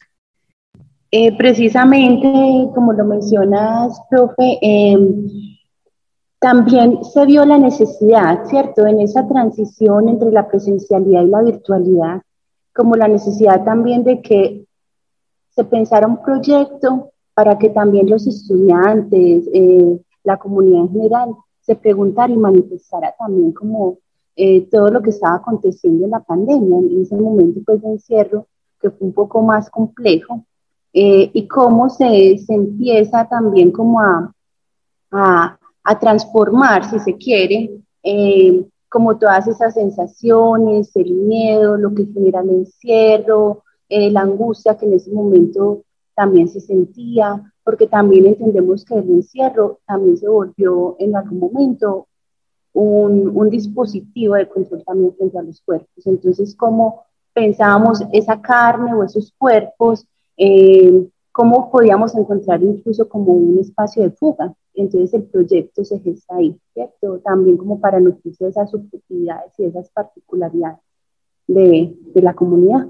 Eh, 1.09 1.35
precisamente, 1.37 2.27
como 2.75 2.91
lo 2.93 3.05
mencionas, 3.05 3.97
profe, 4.09 4.59
em, 4.61 5.55
también 6.39 7.03
se 7.05 7.25
vio 7.25 7.45
la 7.45 7.57
necesidad, 7.57 8.45
¿cierto?, 8.49 8.85
en 8.85 8.99
esa 8.99 9.25
transición 9.27 10.09
entre 10.09 10.31
la 10.31 10.47
presencialidad 10.47 11.23
y 11.23 11.29
la 11.29 11.41
virtualidad, 11.41 12.21
como 12.75 12.95
la 12.95 13.07
necesidad 13.07 13.63
también 13.63 14.03
de 14.03 14.21
que 14.21 14.65
se 15.49 15.63
pensara 15.63 16.07
un 16.07 16.21
proyecto 16.21 17.11
para 17.33 17.57
que 17.57 17.69
también 17.69 18.09
los 18.09 18.27
estudiantes, 18.27 19.47
eh, 19.53 20.01
la 20.23 20.37
comunidad 20.37 20.81
en 20.81 20.91
general, 20.91 21.29
se 21.61 21.75
preguntara 21.75 22.31
y 22.31 22.37
manifestara 22.37 23.15
también 23.17 23.53
como 23.53 23.99
eh, 24.35 24.67
todo 24.69 24.89
lo 24.89 25.01
que 25.01 25.11
estaba 25.11 25.35
aconteciendo 25.35 26.03
en 26.03 26.11
la 26.11 26.19
pandemia, 26.19 26.79
en 26.79 27.01
ese 27.01 27.15
momento 27.15 27.61
pues 27.65 27.81
de 27.81 27.87
encierro, 27.87 28.47
que 28.81 28.91
fue 28.91 29.07
un 29.07 29.13
poco 29.13 29.41
más 29.41 29.69
complejo, 29.69 30.43
eh, 30.91 31.31
y 31.33 31.47
cómo 31.47 31.89
se, 31.89 32.37
se, 32.37 32.53
empieza 32.53 33.25
también 33.27 33.71
como 33.71 34.01
a, 34.01 34.33
a, 35.11 35.57
a 35.83 35.99
transformar, 35.99 36.89
si 36.89 36.99
se 36.99 37.15
quiere, 37.15 37.71
como 38.89 39.17
todas 39.17 39.47
esas 39.47 39.73
sensaciones, 39.73 40.95
el 40.95 41.11
miedo, 41.11 41.77
lo 41.77 41.93
que 41.93 42.05
genera 42.05 42.41
el 42.41 42.49
encierro, 42.49 43.63
la 43.89 44.21
angustia 44.21 44.77
que 44.77 44.85
en 44.85 44.93
ese 44.93 45.11
momento 45.11 45.83
también 46.15 46.47
se 46.47 46.61
sentía, 46.61 47.53
porque 47.63 47.87
también 47.87 48.25
entendemos 48.25 48.85
que 48.85 48.95
el 48.95 49.09
encierro 49.09 49.79
también 49.85 50.17
se 50.17 50.27
volvió 50.27 50.95
en 50.99 51.15
algún 51.15 51.39
momento 51.39 52.07
un, 52.73 53.31
un 53.35 53.49
dispositivo 53.49 54.35
de 54.35 54.47
control 54.47 54.83
también 54.85 55.15
frente 55.15 55.39
a 55.39 55.43
los 55.43 55.61
cuerpos. 55.61 56.05
Entonces, 56.05 56.55
¿cómo 56.55 57.03
pensábamos 57.33 58.01
esa 58.11 58.41
carne 58.41 58.93
o 58.93 59.03
esos 59.03 59.33
cuerpos? 59.37 60.05
Eh, 60.37 61.07
¿Cómo 61.31 61.69
podíamos 61.71 62.15
encontrar 62.15 62.61
incluso 62.63 63.07
como 63.09 63.33
un 63.33 63.59
espacio 63.59 64.03
de 64.03 64.11
fuga? 64.11 64.53
Entonces 64.75 65.13
el 65.13 65.23
proyecto 65.23 65.83
se 65.83 65.99
gesta 65.99 66.35
ahí, 66.35 66.59
¿cierto? 66.73 67.19
También 67.19 67.57
como 67.57 67.79
para 67.79 67.99
nutrirse 67.99 68.47
esas 68.47 68.71
subjetividades 68.71 69.53
y 69.57 69.65
esas 69.65 69.89
particularidades 69.89 70.79
de, 71.47 71.93
de 72.13 72.21
la 72.21 72.33
comunidad. 72.33 72.87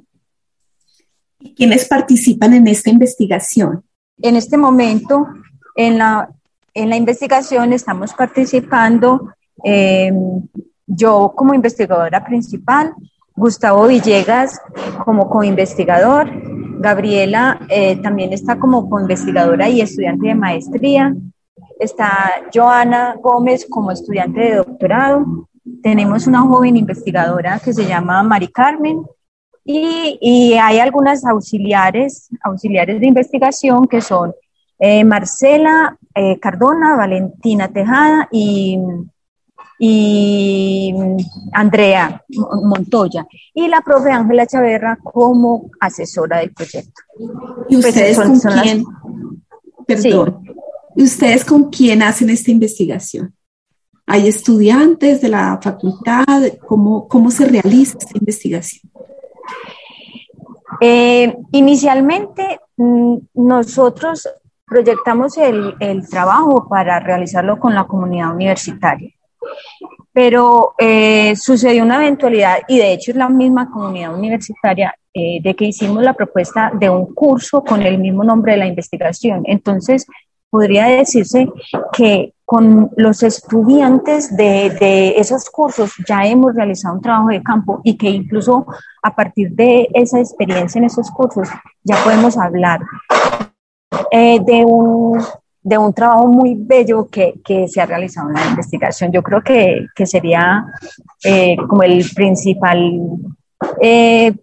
¿Quiénes 1.56 1.88
participan 1.88 2.54
en 2.54 2.68
esta 2.68 2.90
investigación? 2.90 3.84
En 4.22 4.36
este 4.36 4.58
momento, 4.58 5.28
en 5.76 5.98
la, 5.98 6.30
en 6.74 6.90
la 6.90 6.96
investigación 6.96 7.74
estamos 7.74 8.14
participando 8.14 9.30
em, 9.64 10.42
yo 10.88 11.34
como 11.36 11.54
investigadora 11.54 12.24
principal, 12.26 12.94
Gustavo 13.36 13.88
Villegas 13.88 14.60
como 15.04 15.30
co-investigador, 15.30 16.30
Gabriela 16.80 17.60
eh, 17.70 17.98
también 17.98 18.32
está 18.32 18.58
como 18.58 18.90
co-investigadora 18.90 19.70
y 19.70 19.82
estudiante 19.82 20.28
de 20.28 20.36
maestría, 20.36 21.14
está 21.86 22.44
Joana 22.54 23.16
Gómez 23.22 23.66
como 23.70 23.92
estudiante 23.92 24.40
de 24.42 24.56
doctorado, 24.56 25.48
tenemos 25.82 26.28
una 26.28 26.42
joven 26.42 26.78
investigadora 26.78 27.60
que 27.60 27.74
se 27.74 27.86
llama 27.86 28.22
Mari 28.24 28.50
Carmen 28.50 29.04
y, 29.64 30.18
y 30.22 30.54
hay 30.54 30.80
algunas 30.80 31.26
auxiliares, 31.26 32.30
auxiliares 32.44 33.00
de 33.00 33.08
investigación 33.08 33.88
que 33.88 34.02
son 34.02 34.34
eh, 34.78 35.04
Marcela 35.04 35.98
eh, 36.14 36.40
Cardona, 36.40 36.96
Valentina 36.96 37.68
Tejada 37.70 38.28
y, 38.32 38.78
y 39.80 40.94
Andrea 41.52 42.24
Montoya 42.64 43.26
y 43.54 43.68
la 43.68 43.82
profe 43.82 44.12
Ángela 44.12 44.46
Chaverra 44.46 44.98
como 45.02 45.70
asesora 45.80 46.40
del 46.40 46.54
proyecto. 46.54 47.02
¿Y 47.70 47.76
pues, 47.76 47.88
ustedes 47.88 48.18
con 48.20 48.40
quién? 48.62 48.84
Perdón. 49.88 50.42
¿Y 50.44 50.65
ustedes 51.04 51.44
con 51.44 51.70
quién 51.70 52.02
hacen 52.02 52.30
esta 52.30 52.52
investigación? 52.52 53.34
¿Hay 54.08 54.28
estudiantes 54.28 55.22
de 55.22 55.30
la 55.30 55.60
facultad? 55.62 56.26
¿Cómo, 56.68 57.08
cómo 57.08 57.32
se 57.32 57.46
realiza 57.46 57.98
esta 57.98 58.18
investigación? 58.18 58.92
Eh, 60.80 61.36
inicialmente, 61.52 62.60
mm, 62.78 63.18
nosotros 63.34 64.28
proyectamos 64.66 65.38
el, 65.38 65.76
el, 65.80 66.08
trabajo 66.08 66.68
para 66.68 67.00
realizarlo 67.00 67.60
con 67.60 67.74
la 67.74 67.86
comunidad 67.86 68.34
universitaria. 68.34 69.12
Pero 70.12 70.74
eh, 70.78 71.36
sucedió 71.36 71.84
una 71.84 71.98
eventualidad, 71.98 72.60
y 72.68 72.78
de 72.78 72.94
hecho 72.94 73.12
es 73.12 73.18
la 73.18 73.30
misma 73.30 73.70
comunidad 73.70 74.16
universitaria, 74.16 74.96
eh, 75.14 75.40
de 75.42 75.56
que 75.56 75.66
hicimos 75.66 76.04
la 76.04 76.14
propuesta 76.14 76.72
de 76.78 76.90
un 76.90 77.14
curso 77.14 77.64
con 77.64 77.82
el 77.82 77.98
mismo 78.00 78.24
nombre 78.24 78.54
de 78.54 78.58
la 78.58 78.68
investigación. 78.68 79.44
Entonces, 79.46 80.06
podría 80.50 80.88
decirse 80.88 81.50
que 81.92 82.34
con 82.46 82.92
los 82.96 83.24
estudiantes 83.24 84.36
de, 84.38 84.70
de, 84.80 85.18
esos 85.18 85.50
cursos 85.50 85.92
ya 86.08 86.26
hemos 86.26 86.54
realizado 86.54 86.96
un 86.96 87.02
trabajo 87.02 87.30
de 87.30 87.42
campo 87.42 87.82
y 87.84 87.98
que 87.98 88.10
incluso 88.10 88.68
a 89.02 89.16
partir 89.16 89.52
de 89.52 89.90
esa 89.94 90.20
experiencia 90.20 90.78
en 90.80 90.86
esos 90.86 91.10
cursos 91.10 91.50
ya 91.84 91.98
podemos 92.04 92.38
hablar 92.38 92.82
eh, 94.12 94.40
de, 94.46 94.64
un, 94.64 95.20
de 95.62 95.78
un 95.78 95.94
trabajo 95.94 96.28
muy 96.28 96.56
bello 96.56 97.08
que, 97.08 97.34
que, 97.44 97.68
se 97.68 97.82
ha 97.82 97.86
realizado 97.86 98.30
en 98.30 98.36
la 98.36 98.48
investigación. 98.48 99.12
Yo 99.12 99.24
creo 99.24 99.42
que, 99.42 99.88
que 99.96 100.06
sería 100.06 100.66
eh, 101.24 101.58
como 101.68 101.84
el 101.84 102.06
principal 102.14 103.00
eh, 103.82 104.34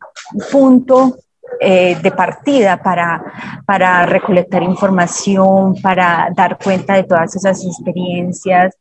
punto 0.50 1.16
eh, 1.61 1.97
de 2.02 2.11
partida 2.11 2.82
para, 2.82 3.23
para 3.66 4.06
recolectar 4.06 4.62
información, 4.62 5.75
para 5.80 6.28
dar 6.35 6.59
cuenta 6.59 6.94
de 6.94 7.04
todas 7.04 7.35
esas 7.37 7.64
experiencias, 7.64 8.76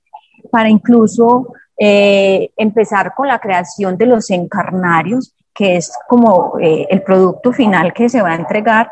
para 0.50 0.70
incluso 0.70 1.54
eh, 1.78 2.52
empezar 2.58 3.14
con 3.16 3.28
la 3.28 3.40
creación 3.40 3.98
de 3.98 4.06
los 4.06 4.30
encarnarios, 4.30 5.36
que 5.54 5.78
es 5.78 5.92
como 6.08 6.58
eh, 6.60 6.88
el 6.90 7.02
producto 7.04 7.52
final 7.52 7.94
que 7.94 8.10
se 8.10 8.22
va 8.22 8.32
a 8.32 8.36
entregar, 8.36 8.92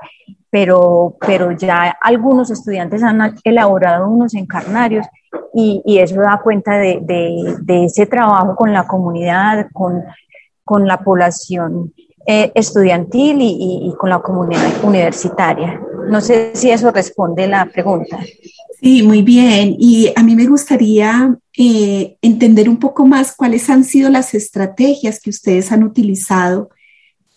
pero, 0.49 1.15
pero 1.19 1.51
ya 1.51 1.97
algunos 2.01 2.49
estudiantes 2.49 3.03
han 3.03 3.35
elaborado 3.43 4.07
unos 4.07 4.33
encarnarios 4.33 5.05
y, 5.53 5.99
eso 5.99 6.21
da 6.21 6.41
cuenta 6.43 6.77
de, 6.77 6.99
de, 7.01 7.55
de, 7.61 7.85
ese 7.85 8.05
trabajo 8.05 8.55
con 8.55 8.73
la 8.73 8.87
comunidad, 8.87 9.67
con, 9.73 10.03
con 10.63 10.87
la 10.87 10.97
población 10.97 11.93
eh, 12.31 12.51
estudiantil 12.53 13.37
y, 13.41 13.91
con 13.97 14.11
la 14.11 14.19
comunidad 14.19 14.83
universitaria. 14.83 15.81
No 16.11 16.21
sé 16.21 16.51
si 16.53 16.69
eso 16.69 16.91
responde 16.91 17.47
la 17.47 17.65
pregunta. 17.65 18.19
Sí, 18.79 19.01
muy 19.01 19.23
bien. 19.23 19.75
Y 19.79 20.13
a 20.15 20.21
mí 20.21 20.35
me 20.35 20.45
gustaría 20.45 21.35
eh, 21.57 22.17
entender 22.21 22.69
un 22.69 22.77
poco 22.77 23.03
más 23.07 23.35
cuáles 23.35 23.67
han 23.71 23.83
sido 23.83 24.11
las 24.11 24.35
estrategias 24.35 25.19
que 25.19 25.31
ustedes 25.31 25.71
han 25.71 25.83
utilizado 25.83 26.69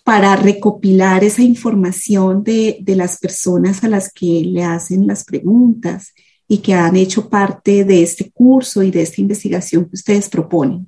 para 0.04 0.36
recopilar 0.36 1.24
esa 1.24 1.40
información 1.40 2.44
de, 2.44 2.76
de, 2.82 2.94
las 2.94 3.18
personas 3.18 3.82
a 3.84 3.88
las 3.88 4.12
que 4.12 4.42
le 4.44 4.62
hacen 4.62 5.06
las 5.06 5.24
preguntas 5.24 6.12
y 6.46 6.58
que 6.58 6.74
han 6.74 6.96
hecho 6.96 7.30
parte 7.30 7.84
de 7.86 8.02
este 8.02 8.30
curso 8.30 8.82
y 8.82 8.90
de 8.90 9.00
esta 9.00 9.22
investigación 9.22 9.86
que 9.86 9.94
ustedes 9.94 10.28
proponen. 10.28 10.86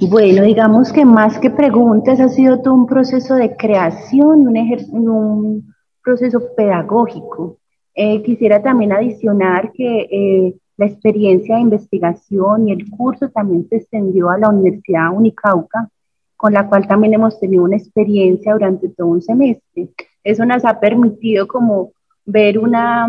Bueno, 0.00 0.42
digamos 0.42 0.92
que 0.92 1.04
más 1.04 1.38
que 1.38 1.50
preguntas 1.50 2.18
ha 2.18 2.28
sido 2.28 2.60
todo 2.60 2.74
un 2.74 2.86
proceso 2.86 3.34
de 3.36 3.56
creación, 3.56 4.46
un, 4.48 4.56
un 4.90 5.74
proceso 6.02 6.40
pedagógico. 6.56 7.58
Eh, 7.94 8.22
quisiera 8.22 8.62
también 8.62 8.92
adicionar 8.92 9.70
que 9.72 10.08
eh, 10.10 10.54
la 10.76 10.86
experiencia 10.86 11.54
de 11.54 11.62
investigación 11.62 12.68
y 12.68 12.72
el 12.72 12.90
curso 12.90 13.28
también 13.28 13.68
se 13.68 13.76
extendió 13.76 14.30
a 14.30 14.38
la 14.38 14.48
Universidad 14.48 15.12
Unicauca, 15.14 15.88
con 16.36 16.52
la 16.52 16.68
cual 16.68 16.88
también 16.88 17.14
hemos 17.14 17.38
tenido 17.38 17.62
una 17.64 17.76
experiencia 17.76 18.54
durante 18.54 18.88
todo 18.88 19.06
un 19.06 19.22
semestre. 19.22 19.88
Eso 20.24 20.44
nos 20.44 20.64
ha 20.64 20.80
permitido 20.80 21.46
como 21.46 21.92
ver 22.24 22.58
una, 22.58 23.08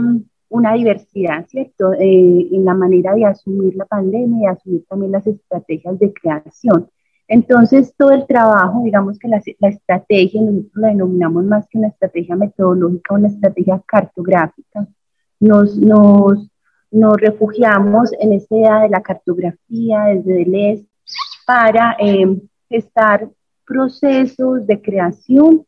una 0.54 0.74
diversidad, 0.74 1.48
¿cierto?, 1.48 1.94
eh, 1.94 2.48
en 2.52 2.63
la 2.63 2.76
manera 2.76 3.16
de 3.16 3.26
asumir 3.26 3.76
la 3.76 3.86
pandemia 3.86 4.44
y 4.44 4.46
asumir 4.46 4.86
también 4.88 5.12
las 5.12 5.26
estrategias 5.26 5.98
de 5.98 6.13
creación. 6.13 6.89
Entonces, 7.28 7.96
todo 7.98 8.12
el 8.12 8.28
trabajo, 8.28 8.84
digamos 8.84 9.18
que 9.18 9.28
la, 9.28 9.42
la 9.60 9.70
estrategia, 9.70 10.42
nosotros 10.42 10.76
la 10.76 10.89
denominamos 10.89 11.44
más 11.46 11.68
que 11.68 11.80
una 11.80 11.88
estrategia 11.88 12.36
metodológica, 12.36 13.16
una 13.16 13.30
estrategia 13.30 13.82
cartográfica, 13.84 14.88
nos, 15.39 15.76
nos, 15.76 16.48
nos 16.92 17.18
refugiamos 17.18 18.12
en 18.20 18.34
esa 18.34 18.56
idea 18.56 18.82
de 18.82 18.89
la 18.89 19.02
cartografía 19.02 20.04
desde 20.04 20.34
Deleuze 20.34 20.86
para 21.48 21.96
eh, 22.00 22.39
gestar 22.70 23.28
procesos 23.66 24.68
de 24.68 24.80
creación 24.80 25.66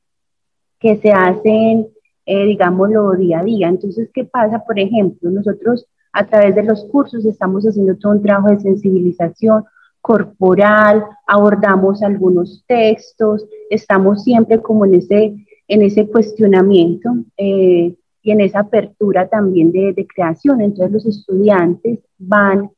que 0.80 0.98
se 0.98 1.12
hacen 1.12 1.88
eh, 2.25 2.45
digámoslo, 2.45 3.11
día 3.13 3.39
a 3.39 3.43
día. 3.43 3.67
Entonces, 3.67 4.09
¿qué 4.13 4.25
pasa? 4.25 4.63
Por 4.65 4.79
ejemplo, 4.79 5.29
nosotros 5.29 5.85
a 6.11 6.25
través 6.25 6.55
de 6.55 6.63
los 6.63 6.85
cursos 6.85 7.25
estamos 7.25 7.65
haciendo 7.65 7.95
todo 7.97 8.13
un 8.13 8.23
trabajo 8.23 8.49
de 8.49 8.59
sensibilización 8.61 9.65
corporal, 10.01 11.03
abordamos 11.27 12.01
algunos 12.03 12.63
textos, 12.67 13.45
estamos 13.69 14.23
siempre 14.23 14.61
como 14.61 14.85
en 14.85 14.95
ese, 14.95 15.35
en 15.67 15.81
ese 15.81 16.07
cuestionamiento 16.07 17.09
eh, 17.38 17.95
y 18.21 18.31
en 18.31 18.41
esa 18.41 18.59
apertura 18.59 19.27
también 19.27 19.71
de, 19.71 20.07
creación. 20.07 20.61
Entonces 20.61 20.93
los 20.93 21.05
estudiantes 21.05 21.99
van, 22.17 22.69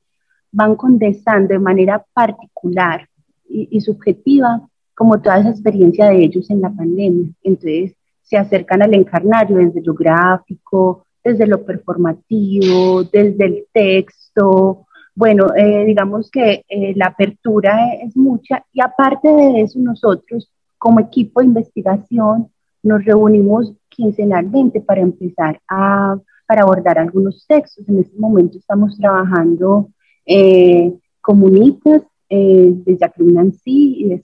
van 0.52 0.76
condensando 0.76 1.50
de 1.50 1.60
manera 1.60 2.06
particular 2.14 3.08
y, 3.48 3.68
y 3.72 3.82
subjetiva 3.82 4.68
como 4.96 5.22
toda 5.22 5.40
esa 5.40 5.50
experiencia 5.50 6.10
de 6.10 6.24
ellos 6.24 6.50
en 6.50 6.62
la 6.62 6.72
pandemia. 6.72 7.30
Entonces, 7.44 7.96
se 8.28 8.38
acercan 8.38 8.82
al 8.82 8.94
encarnario 8.94 9.58
desde 9.58 9.82
lo 9.82 9.94
gráfico, 9.94 11.06
desde 11.24 11.48
lo 11.48 11.64
performativo, 11.64 13.04
desde 13.04 13.46
el 13.46 13.66
texto. 13.72 14.86
Bueno, 15.16 15.48
eh, 15.56 15.86
digamos 15.86 16.30
que 16.30 16.64
eh, 16.68 16.94
la 16.96 17.08
apertura 17.08 17.94
es 17.94 18.16
mucha 18.16 18.64
y 18.74 18.82
aparte 18.82 19.30
de 19.30 19.62
eso 19.62 19.80
nosotros 19.80 20.52
como 20.78 21.00
equipo 21.00 21.40
de 21.40 21.48
investigación 21.48 22.50
nos 22.84 23.04
reunimos 23.04 23.74
quincenalmente 23.90 24.82
para 24.82 25.02
empezar 25.02 25.60
a 25.68 26.18
para 26.48 26.62
abordar 26.62 26.98
algunos 26.98 27.46
textos. 27.46 27.88
En 27.90 28.00
este 28.00 28.18
momento 28.18 28.58
estamos 28.58 28.98
trabajando 28.98 29.90
eh, 30.26 30.94
comunitas 31.22 32.04
eh, 32.30 32.72
de 32.74 32.98
Jacqueline 32.98 33.36
Nancy 33.36 33.96
y 33.98 34.10
de. 34.10 34.24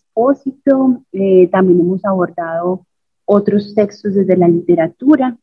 Eh, 1.12 1.50
también 1.52 1.80
hemos 1.80 2.06
abordado 2.06 2.86
otros 3.26 3.74
textos 3.76 4.16
desde 4.16 4.38
la 4.38 4.48
literatura. 4.48 5.38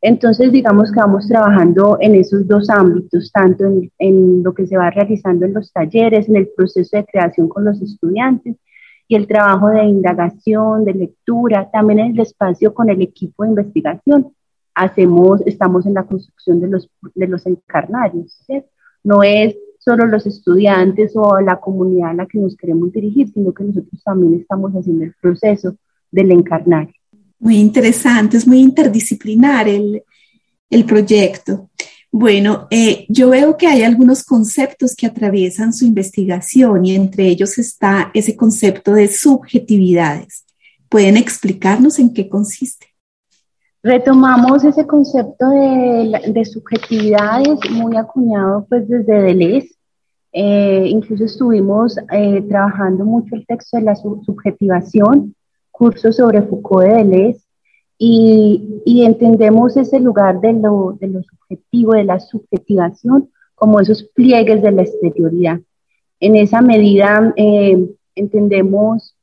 Entonces, 0.00 0.50
digamos 0.50 0.90
que 0.90 1.00
vamos 1.00 1.28
trabajando 1.28 1.96
en 2.00 2.16
esos 2.16 2.46
dos 2.48 2.68
ámbitos, 2.68 3.30
tanto 3.32 3.64
en, 3.64 3.90
en, 3.98 4.42
lo 4.42 4.52
que 4.52 4.66
se 4.66 4.76
va 4.76 4.90
realizando 4.90 5.46
en 5.46 5.54
los 5.54 5.72
talleres, 5.72 6.28
en 6.28 6.36
el 6.36 6.48
proceso 6.56 6.96
de 6.96 7.04
creación 7.04 7.48
con 7.48 7.64
los 7.64 7.80
estudiantes 7.80 8.56
y 9.12 9.14
el 9.14 9.26
trabajo 9.26 9.68
de 9.68 9.84
indagación, 9.84 10.84
de 10.84 10.94
lectura, 10.94 11.70
también 11.70 11.98
en 11.98 12.12
el 12.12 12.20
espacio 12.20 12.72
con 12.74 12.88
el 12.88 13.02
equipo 13.02 13.44
de 13.44 13.50
investigación. 13.50 14.32
Hacemos, 14.74 15.42
estamos 15.46 15.86
en 15.86 15.94
la 15.94 16.04
construcción 16.04 16.60
de 16.60 16.68
los, 16.68 16.90
de 17.14 17.28
los 17.28 17.44
encarnarios. 17.46 18.42
¿sí? 18.46 18.64
No 19.04 19.22
es 19.22 19.54
solo 19.78 20.06
los 20.06 20.26
estudiantes 20.26 21.12
o 21.14 21.40
la 21.40 21.60
comunidad 21.60 22.10
a 22.10 22.14
la 22.14 22.26
que 22.26 22.38
nos 22.38 22.56
queremos 22.56 22.92
dirigir, 22.92 23.28
sino 23.28 23.52
que 23.52 23.64
nosotros 23.64 24.02
también 24.02 24.40
estamos 24.40 24.72
haciendo 24.72 25.04
el 25.04 25.14
proceso 25.20 25.76
del 26.10 26.30
encarnario. 26.30 26.94
Muy 27.42 27.56
interesante, 27.58 28.36
es 28.36 28.46
muy 28.46 28.60
interdisciplinar 28.60 29.66
el, 29.66 30.02
el 30.70 30.84
proyecto. 30.84 31.70
Bueno, 32.12 32.68
eh, 32.70 33.04
yo 33.08 33.30
veo 33.30 33.56
que 33.56 33.66
hay 33.66 33.82
algunos 33.82 34.22
conceptos 34.22 34.94
que 34.94 35.06
atraviesan 35.06 35.72
su 35.72 35.84
investigación 35.84 36.86
y 36.86 36.94
entre 36.94 37.26
ellos 37.26 37.58
está 37.58 38.12
ese 38.14 38.36
concepto 38.36 38.92
de 38.92 39.08
subjetividades. 39.08 40.44
¿Pueden 40.88 41.16
explicarnos 41.16 41.98
en 41.98 42.12
qué 42.14 42.28
consiste? 42.28 42.86
Retomamos 43.82 44.62
ese 44.62 44.86
concepto 44.86 45.48
de, 45.48 46.32
de 46.32 46.44
subjetividades 46.44 47.58
muy 47.70 47.96
acuñado 47.96 48.66
pues 48.68 48.88
desde 48.88 49.22
Deleuze 49.22 49.74
Eh, 50.34 50.84
incluso 50.86 51.24
estuvimos 51.24 51.98
eh, 52.10 52.40
trabajando 52.48 53.04
mucho 53.04 53.34
el 53.34 53.44
texto 53.44 53.76
de 53.76 53.84
la 53.84 53.94
subjetivación, 53.96 55.34
cursos 55.82 56.14
sobre 56.14 56.42
Foucault 56.42 56.86
de 56.86 56.94
Deleuze, 56.94 57.40
y, 57.98 58.80
y, 58.84 59.04
entendemos 59.04 59.76
ese 59.76 59.98
lugar 59.98 60.40
de 60.40 60.52
lo, 60.52 60.96
de 61.00 61.08
lo 61.08 61.22
subjetivo, 61.24 61.94
de 61.94 62.04
la 62.04 62.20
subjetivación, 62.20 63.30
como 63.56 63.80
esos 63.80 64.04
pliegues 64.14 64.62
de 64.62 64.70
la 64.70 64.82
exterioridad. 64.82 65.58
En 66.20 66.36
esa 66.36 66.62
medida 66.62 67.32
eh, 67.36 67.84
entendemos 68.14 69.16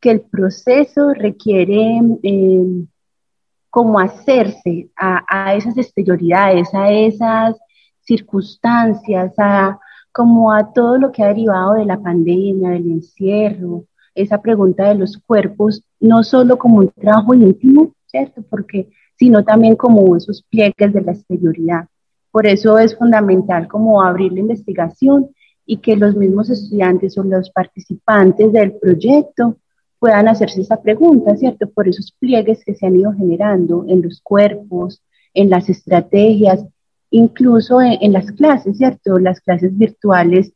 que 0.00 0.12
el 0.12 0.20
proceso 0.20 1.14
requiere 1.14 2.00
eh, 2.22 2.84
como 3.68 3.98
hacerse 3.98 4.88
a, 4.96 5.24
a, 5.28 5.56
esas 5.56 5.76
exterioridades, 5.76 6.72
a 6.74 6.92
esas 6.92 7.56
circunstancias, 8.02 9.34
a 9.36 9.80
como 10.12 10.52
a 10.52 10.72
todo 10.72 10.96
lo 10.96 11.10
que 11.10 11.24
ha 11.24 11.28
derivado 11.28 11.72
de 11.74 11.86
la 11.86 12.00
pandemia, 12.00 12.70
del 12.70 12.88
encierro, 12.92 13.84
esa 14.14 14.40
pregunta 14.40 14.88
de 14.88 14.96
los 14.96 15.18
cuerpos, 15.18 15.84
no 16.00 16.22
solo 16.22 16.58
como 16.58 16.78
un 16.78 16.88
trabajo 16.88 17.34
íntimo, 17.34 17.92
¿cierto? 18.06 18.42
Porque, 18.48 18.90
sino 19.18 19.44
también 19.44 19.76
como 19.76 20.16
esos 20.16 20.42
pliegues 20.42 20.92
de 20.92 21.00
la 21.00 21.12
exterioridad. 21.12 21.86
Por 22.30 22.46
eso 22.46 22.78
es 22.78 22.96
fundamental 22.96 23.68
como 23.68 24.02
abrir 24.02 24.32
la 24.32 24.40
investigación 24.40 25.30
y 25.66 25.78
que 25.78 25.96
los 25.96 26.16
mismos 26.16 26.50
estudiantes 26.50 27.16
o 27.18 27.22
los 27.22 27.50
participantes 27.50 28.52
del 28.52 28.72
proyecto 28.72 29.56
puedan 29.98 30.26
hacerse 30.28 30.62
esa 30.62 30.82
pregunta, 30.82 31.36
¿cierto? 31.36 31.70
Por 31.70 31.88
esos 31.88 32.12
pliegues 32.18 32.64
que 32.64 32.74
se 32.74 32.86
han 32.86 32.96
ido 32.96 33.12
generando 33.12 33.84
en 33.86 34.02
los 34.02 34.20
cuerpos, 34.20 35.00
en 35.34 35.48
las 35.48 35.68
estrategias, 35.68 36.64
incluso 37.10 37.80
en, 37.80 38.12
las 38.12 38.32
clases, 38.32 38.78
¿cierto? 38.78 39.18
Las 39.18 39.40
clases 39.40 39.76
virtuales 39.76 40.52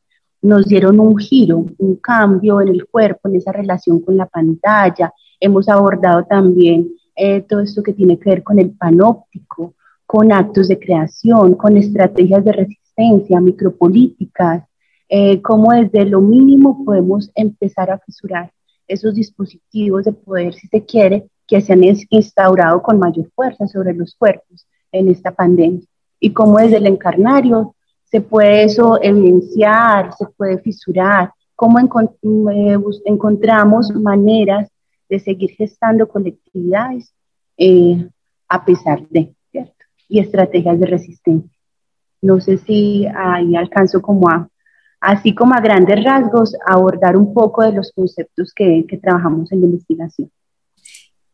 nos 0.47 0.67
dieron 0.67 1.01
un 1.01 1.17
giro, 1.19 1.67
un 1.79 1.97
cambio 1.97 2.61
en 2.61 2.69
el 2.69 2.87
cuerpo, 2.87 3.29
en 3.29 3.37
esa 3.37 3.53
relación 3.53 4.01
con 4.01 4.17
la 4.17 4.27
pantalla. 4.27 5.13
Hemos 5.41 5.69
abordado 5.69 6.25
también 6.25 6.89
eh, 7.15 7.43
todo 7.43 7.61
esto 7.61 7.83
que 7.83 7.93
tiene 7.93 8.19
que 8.19 8.31
ver 8.31 8.43
con 8.43 8.59
el 8.59 8.71
panóptico, 8.71 9.75
con 10.07 10.33
actos 10.33 10.69
de 10.69 10.79
creación, 10.79 11.55
con 11.55 11.77
estrategias 11.77 12.45
de 12.45 12.53
resistencia, 12.53 13.41
micropolíticas, 13.41 14.65
eh, 15.09 15.41
cómo 15.43 15.73
desde 15.73 16.05
lo 16.07 16.21
mínimo 16.21 16.85
podemos 16.85 17.31
empezar 17.35 17.91
a 17.91 17.99
fisurar 17.99 18.53
esos 18.89 19.15
dispositivos 19.15 20.05
de 20.05 20.13
poder, 20.13 20.55
si 20.55 20.69
se 20.69 20.85
quiere, 20.85 21.29
que 21.47 21.61
se 21.61 21.73
han 21.73 21.85
instaurado 21.85 22.83
con 22.83 22.99
mayor 22.99 23.31
fuerza 23.35 23.67
sobre 23.67 23.95
los 23.95 24.15
cuerpos 24.17 24.67
en 24.93 25.09
esta 25.09 25.33
pandemia. 25.33 25.83
Y 26.19 26.33
cómo 26.33 26.59
desde 26.59 26.79
el 26.79 26.87
encarnario 26.87 27.76
se 28.11 28.21
puede 28.21 28.65
eso 28.65 28.99
evidenciar, 29.03 30.13
se 30.15 30.27
puede 30.27 30.59
fisurar, 30.59 31.33
cómo 31.55 31.79
eh, 31.79 32.79
encontramos 33.05 33.91
maneras 33.95 34.71
de 35.09 35.19
seguir 35.19 35.51
gestando 35.51 36.09
colectividades 36.09 37.13
eh, 37.57 38.09
a 38.49 38.65
pesar 38.65 39.07
de, 39.09 39.35
¿cierto? 39.51 39.85
Y 40.09 40.21
estrategias 40.21 40.79
de 40.79 40.87
resistencia. 40.87 41.59
No 42.23 42.41
sé 42.41 42.59
si 42.59 43.07
ahí 43.07 43.57
alcanzo 43.57 44.01
como 44.03 44.29
a 44.29 44.49
así 45.01 45.35
como 45.35 45.55
a 45.55 45.61
grandes 45.61 46.03
rasgos 46.03 46.57
abordar 46.67 47.17
un 47.17 47.33
poco 47.33 47.63
de 47.63 47.73
los 47.73 47.93
conceptos 47.93 48.53
que, 48.55 48.85
trabajamos 49.01 49.53
en 49.53 49.61
la 49.61 49.67
investigación. 49.67 50.31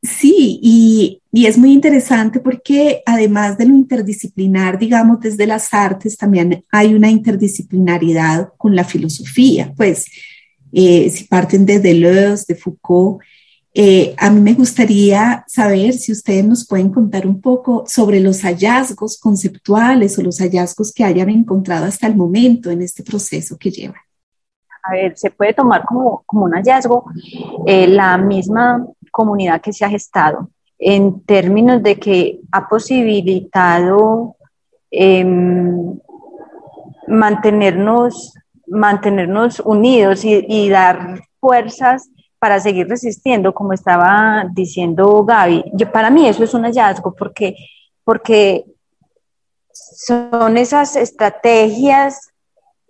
Sí, 0.03 0.59
y, 0.61 1.23
y, 1.31 1.47
es 1.47 1.57
muy 1.57 1.73
interesante 1.73 2.41
porque 2.41 3.05
además 3.07 3.57
de 3.57 3.67
lo 3.67 3.75
interdisciplinar, 3.77 4.77
digamos, 4.77 5.21
desde 5.21 5.47
las 5.47 5.73
artes, 5.73 6.17
también 6.17 6.65
hay 6.73 6.95
una 6.95 7.09
interdisciplinaridad 7.09 8.53
con 8.59 8.75
la 8.75 8.83
filosofía. 8.83 9.73
Pues, 9.77 10.07
eh, 10.73 11.09
si 11.09 11.25
parten 11.25 11.65
de 11.65 11.79
Deleuze, 11.79 12.47
de 12.49 12.57
Foucault, 12.57 13.23
eh, 13.75 14.15
a 14.19 14.29
mí 14.29 14.41
me 14.41 14.55
gustaría 14.55 15.45
saber 15.47 15.95
si 15.95 16.13
ustedes 16.13 16.45
nos 16.45 16.67
pueden 16.67 16.91
contar 16.91 17.27
un 17.27 17.41
poco 17.41 17.85
sobre 17.87 18.21
los 18.21 18.43
hallazgos 18.43 19.19
conceptuales 19.19 20.19
o 20.19 20.23
los 20.23 20.41
hallazgos 20.41 20.93
que 20.93 21.05
hayan 21.05 21.31
encontrado 21.31 21.87
hasta 21.87 22.07
el 22.07 22.17
momento 22.17 22.71
en 22.71 22.83
este 22.83 23.03
proceso 23.03 23.57
que 23.57 23.71
llevan. 23.71 24.01
A 24.83 24.93
ver, 24.93 25.17
se 25.17 25.31
puede 25.31 25.55
tomar 25.55 25.85
como, 25.85 26.23
como 26.27 26.47
un 26.47 26.53
hallazgo 26.53 27.05
eh, 27.67 27.87
la 27.87 28.19
misma 28.19 28.85
comunidad 29.13 29.61
que 29.61 29.73
se 29.73 29.85
ha 29.85 29.89
gestado 29.89 30.49
en 30.85 31.21
términos 31.25 31.81
de 31.81 32.01
que 32.01 32.41
ha 32.51 32.69
posibilitado 32.69 34.35
em, 34.91 35.97
mantenernos, 37.07 38.35
mantenernos 38.67 39.61
unidos 39.61 40.25
y, 40.25 40.69
dar 40.69 41.21
fuerzas 41.41 42.11
para 42.41 42.59
seguir 42.59 42.89
resistiendo, 42.89 43.55
como 43.55 43.73
estaba 43.73 44.45
diciendo 44.53 45.25
Gaby. 45.25 45.73
Para 45.93 46.11
mí 46.11 46.27
eso 46.27 46.43
es 46.43 46.53
un 46.53 46.65
hallazgo 46.65 47.15
porque, 47.15 47.55
porque 48.03 48.65
son 49.73 50.57
esas 50.57 50.97
estrategias, 50.97 52.33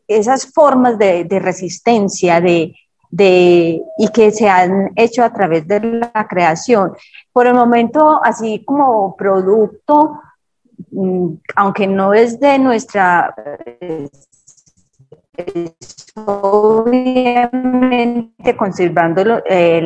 esas 0.09 0.51
formas 0.51 0.99
de, 0.99 1.27
resistencia 1.41 2.41
de, 2.41 2.75
de, 3.13 3.81
y 3.99 4.09
que 4.09 4.33
se 4.33 4.49
han 4.49 4.91
hecho 4.97 5.23
a 5.23 5.33
través 5.33 5.69
de 5.69 5.81
la 5.81 6.27
creación. 6.29 6.93
Por 7.33 7.47
el 7.47 7.55
momento, 7.55 8.21
así 8.25 8.65
como 8.65 9.15
producto, 9.17 10.19
mm, 10.91 11.35
aunque 11.55 11.87
no 11.87 12.15
es 12.15 12.41
de 12.41 12.59
nuestra 12.59 13.33
obviamente 16.15 18.57
conservando 18.57 19.43
eh, 19.47 19.85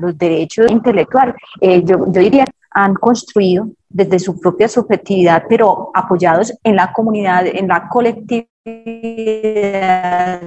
los 0.00 0.16
derechos 0.18 0.70
intelectuales, 0.70 1.34
eh, 1.60 1.82
yo, 1.84 2.06
diría, 2.06 2.44
han 2.70 2.94
construido 2.94 3.68
desde 3.88 4.20
su 4.20 4.38
propia 4.38 4.68
subjetividad, 4.68 5.44
pero 5.48 5.90
apoyados 5.94 6.52
en 6.62 6.76
la 6.76 6.92
comunidad, 6.92 7.46
en 7.46 7.66
la 7.68 7.88
colectividad. 7.88 10.42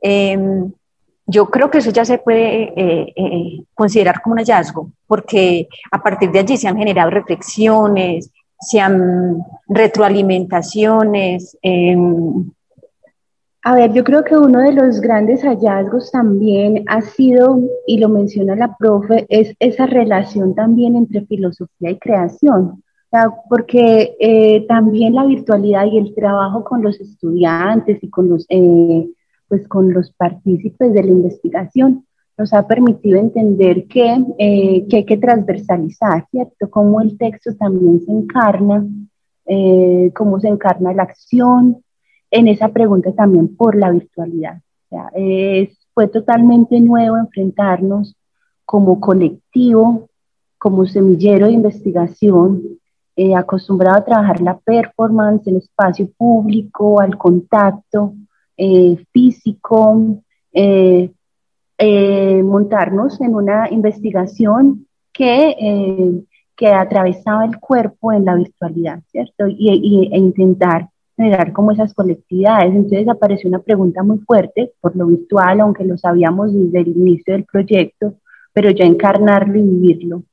Em, 0.00 0.72
yo 1.26 1.46
creo 1.46 1.70
que 1.70 1.78
eso 1.78 1.90
ya 1.90 2.04
se 2.04 2.18
puede 2.18 2.72
eh, 2.76 3.62
considerar 3.74 4.22
como 4.22 4.34
un 4.34 4.38
hallazgo, 4.38 4.90
porque 5.06 5.68
a 5.90 6.02
partir 6.02 6.30
de 6.30 6.38
allí 6.38 6.56
se 6.56 6.68
han 6.68 6.78
generado 6.78 7.10
reflexiones, 7.10 8.30
se 8.60 8.80
han 8.80 9.42
retroalimentaciones, 9.68 11.56
em, 11.62 12.50
a 13.68 13.74
ver, 13.74 13.92
yo 13.92 14.02
creo 14.04 14.24
que 14.24 14.36
uno 14.36 14.60
de 14.60 14.72
los 14.72 15.00
grandes 15.00 15.42
hallazgos 15.42 16.10
también 16.10 16.84
ha 16.86 17.02
sido, 17.02 17.60
y 17.86 17.98
lo 17.98 18.08
menciona 18.08 18.56
la 18.56 18.76
profe, 18.76 19.26
es 19.28 19.54
esa 19.58 19.84
relación 19.84 20.54
también 20.54 20.96
entre 20.96 21.26
filosofía 21.26 21.90
y 21.90 21.98
creación. 21.98 22.82
porque 23.48 24.16
eh, 24.20 24.66
también 24.68 25.14
la 25.14 25.24
virtualidad 25.24 25.86
y 25.86 25.98
el 25.98 26.14
trabajo 26.14 26.62
con 26.64 26.82
los 26.82 27.00
estudiantes 27.00 28.02
y 28.02 28.10
con 28.10 28.28
los, 28.28 28.46
eh, 28.48 29.08
pues 29.48 29.66
con 29.68 29.92
los 29.92 30.12
partícipes 30.12 30.92
de 30.92 31.02
la 31.02 31.10
investigación 31.10 32.06
nos 32.36 32.52
ha 32.52 32.66
permitido 32.66 33.18
entender 33.18 33.86
que, 33.88 34.24
eh, 34.38 34.86
que 34.88 34.96
hay 34.98 35.04
que 35.04 35.16
transversalizar, 35.16 36.26
¿cierto? 36.30 36.70
Cómo 36.70 37.00
el 37.00 37.18
texto 37.18 37.54
también 37.56 38.00
se 38.00 38.12
encarna, 38.12 38.86
cómo 40.14 40.38
se 40.38 40.48
encarna 40.48 40.92
la 40.92 41.04
acción, 41.04 41.82
en 42.30 42.48
esa 42.48 42.68
pregunta 42.68 43.12
también 43.12 43.56
por 43.56 43.74
la 43.74 43.90
virtualidad. 43.90 44.60
Sea, 44.90 45.10
fue 45.94 46.06
totalmente 46.06 46.78
nuevo 46.78 47.16
enfrentarnos 47.16 48.14
como 48.64 49.00
colectivo, 49.00 50.08
como 50.58 50.86
semillero 50.86 51.46
de 51.46 51.52
investigación, 51.52 52.62
eh, 53.16 53.34
acostumbrado 53.34 53.96
a 53.96 54.04
trabajar 54.04 54.40
la 54.40 54.58
performance, 54.58 55.46
el 55.46 55.56
espacio 55.56 56.08
público, 56.16 57.00
al 57.00 57.16
contacto 57.16 58.14
eh, 58.58 58.96
físico, 59.12 60.22
eh, 60.52 61.10
montarnos 62.42 63.20
en 63.20 63.34
una 63.34 63.70
investigación 63.70 64.86
que, 65.12 66.24
que 66.56 66.66
atravesaba 66.66 67.44
el 67.44 67.58
cuerpo 67.58 68.12
en 68.12 68.24
la 68.24 68.34
virtualidad, 68.34 69.00
¿cierto? 69.12 69.46
Y, 69.48 70.10
e 70.12 70.18
intentar 70.18 70.88
generar 71.16 71.52
como 71.52 71.72
esas 71.72 71.94
colectividades. 71.94 72.74
Entonces 72.74 73.08
apareció 73.08 73.48
una 73.48 73.60
pregunta 73.60 74.02
muy 74.02 74.18
fuerte 74.18 74.72
por 74.80 74.96
lo 74.96 75.06
virtual, 75.06 75.60
aunque 75.60 75.84
lo 75.84 75.96
sabíamos 75.96 76.52
desde 76.52 76.80
el 76.80 76.88
inicio 76.88 77.34
del 77.34 77.44
proyecto, 77.44 78.14
pero 78.52 78.70
ya 78.70 78.84
encarnarlo 78.84 79.56
y 79.56 79.62
vivirlo 79.62 80.24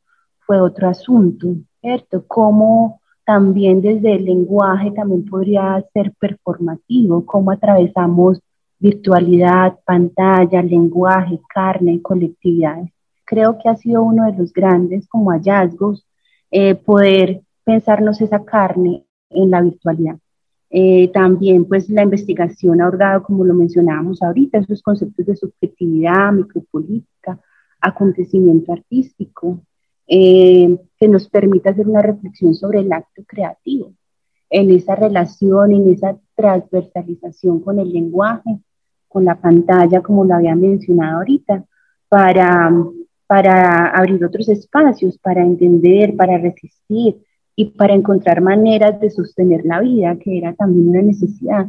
fue 0.46 0.60
otro 0.60 0.90
asunto, 0.90 1.56
¿cierto? 1.82 2.24
Cómo 2.28 3.02
también 3.26 3.82
desde 3.82 4.14
el 4.14 4.26
lenguaje 4.26 4.92
también 4.92 5.26
podría 5.26 5.84
ser 5.94 6.14
performativo, 6.20 7.26
cómo 7.26 7.52
atravesamos 7.52 8.40
virtualidad, 8.80 9.80
pantalla, 9.86 10.62
lenguaje, 10.62 11.40
carne, 11.54 12.02
colectividades. 12.02 12.92
Creo 13.26 13.58
que 13.58 13.70
ha 13.70 13.76
sido 13.76 14.04
uno 14.04 14.26
de 14.26 14.38
los 14.38 14.54
grandes 14.54 15.08
como 15.08 15.32
hallazgos 15.32 16.06
eh, 16.52 16.76
poder 16.76 17.42
pensarnos 17.64 18.22
esa 18.22 18.46
carne 18.46 19.06
en 19.30 19.50
la 19.50 19.62
virtualidad. 19.62 20.18
Eh, 20.70 21.10
también 21.14 21.66
pues 21.66 21.90
la 21.90 22.04
investigación 22.04 22.82
ha 22.82 23.22
como 23.22 23.44
lo 23.44 23.54
mencionábamos 23.54 24.22
ahorita, 24.22 24.60
esos 24.60 24.82
conceptos 24.84 25.26
de 25.26 25.36
subjetividad, 25.36 26.32
micropolítica, 26.32 27.40
acontecimiento 27.80 28.74
artístico, 28.74 29.62
eh, 30.08 30.78
que 30.98 31.08
nos 31.08 31.28
permite 31.30 31.70
hacer 31.70 31.88
una 31.88 32.02
reflexión 32.02 32.54
sobre 32.54 32.80
el 32.80 32.92
acto 32.94 33.24
creativo, 33.26 33.94
en 34.50 34.72
esa 34.72 34.96
relación, 34.96 35.72
en 35.72 35.90
esa 35.90 36.18
transversalización 36.36 37.60
con 37.62 37.80
el 37.80 37.92
lenguaje, 37.92 38.60
con 39.08 39.26
la 39.26 39.36
pantalla, 39.40 40.02
como 40.02 40.26
lo 40.26 40.36
había 40.36 40.56
mencionado 40.56 41.18
ahorita, 41.18 41.66
para, 42.10 42.72
para 43.28 43.88
abrir 43.90 44.24
otros 44.24 44.50
espacios, 44.50 45.18
para 45.18 45.42
entender, 45.42 46.16
para 46.16 46.38
resistir 46.38 47.18
y 47.56 47.66
para 47.66 47.94
encontrar 47.94 48.42
maneras 48.42 49.00
de 49.00 49.10
sostener 49.10 49.66
la 49.66 49.80
vida, 49.80 50.18
que 50.18 50.38
era 50.38 50.54
también 50.54 50.90
una 50.90 51.02
necesidad. 51.02 51.68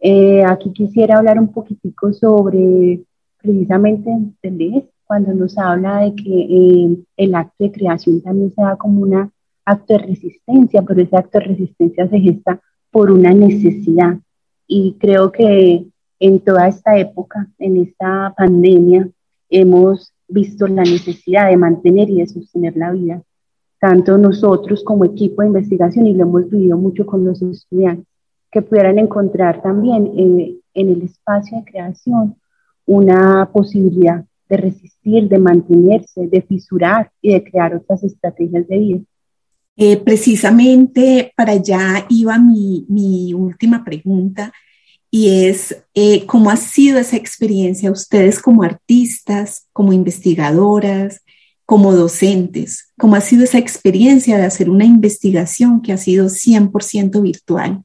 Eh, 0.00 0.44
aquí 0.44 0.72
quisiera 0.72 1.18
hablar 1.18 1.38
un 1.38 1.52
poquitico 1.52 2.12
sobre 2.12 3.00
precisamente 3.38 4.10
entender 4.10 4.88
cuando 5.06 5.32
nos 5.34 5.56
habla 5.58 6.00
de 6.00 6.14
que 6.14 6.40
eh, 6.40 6.96
el 7.16 7.34
acto 7.34 7.64
de 7.64 7.72
creación 7.72 8.20
también 8.22 8.52
se 8.54 8.62
da 8.62 8.76
como 8.76 9.02
un 9.02 9.30
acto 9.64 9.94
de 9.94 9.98
resistencia, 9.98 10.82
pero 10.82 11.02
ese 11.02 11.16
acto 11.16 11.38
de 11.38 11.44
resistencia 11.46 12.08
se 12.08 12.20
gesta 12.20 12.60
por 12.90 13.10
una 13.10 13.32
necesidad. 13.32 14.18
Y 14.66 14.96
creo 14.98 15.30
que 15.30 15.86
en 16.20 16.40
toda 16.40 16.68
esta 16.68 16.96
época, 16.96 17.48
en 17.58 17.76
esta 17.78 18.32
pandemia, 18.36 19.08
hemos 19.50 20.12
visto 20.28 20.66
la 20.66 20.82
necesidad 20.82 21.50
de 21.50 21.56
mantener 21.56 22.08
y 22.10 22.20
de 22.20 22.26
sostener 22.26 22.76
la 22.76 22.92
vida, 22.92 23.22
tanto 23.78 24.16
nosotros 24.16 24.82
como 24.82 25.04
equipo 25.04 25.42
de 25.42 25.48
investigación, 25.48 26.06
y 26.06 26.14
lo 26.14 26.22
hemos 26.22 26.48
vivido 26.48 26.78
mucho 26.78 27.04
con 27.04 27.24
los 27.24 27.42
estudiantes, 27.42 28.06
que 28.50 28.62
pudieran 28.62 28.98
encontrar 28.98 29.60
también 29.60 30.06
eh, 30.16 30.56
en 30.74 30.88
el 30.88 31.02
espacio 31.02 31.58
de 31.58 31.64
creación 31.64 32.36
una 32.86 33.50
posibilidad 33.52 34.24
de 34.54 34.62
resistir, 34.70 35.28
de 35.28 35.38
mantenerse, 35.38 36.26
de 36.26 36.42
fisurar 36.42 37.10
y 37.20 37.32
de 37.32 37.44
crear 37.44 37.74
otras 37.74 38.02
estrategias 38.04 38.66
de 38.68 38.78
vida. 38.78 39.00
Eh, 39.76 39.96
precisamente 39.96 41.32
para 41.36 41.52
allá 41.52 42.06
iba 42.08 42.38
mi, 42.38 42.86
mi 42.88 43.34
última 43.34 43.84
pregunta 43.84 44.52
y 45.10 45.46
es 45.46 45.76
eh, 45.94 46.26
cómo 46.26 46.50
ha 46.50 46.56
sido 46.56 46.98
esa 46.98 47.16
experiencia 47.16 47.90
ustedes 47.90 48.40
como 48.40 48.62
artistas, 48.62 49.66
como 49.72 49.92
investigadoras, 49.92 51.22
como 51.66 51.92
docentes, 51.92 52.92
cómo 52.98 53.16
ha 53.16 53.20
sido 53.20 53.44
esa 53.44 53.58
experiencia 53.58 54.36
de 54.36 54.44
hacer 54.44 54.70
una 54.70 54.84
investigación 54.84 55.82
que 55.82 55.92
ha 55.92 55.96
sido 55.96 56.26
100% 56.26 57.22
virtual 57.22 57.82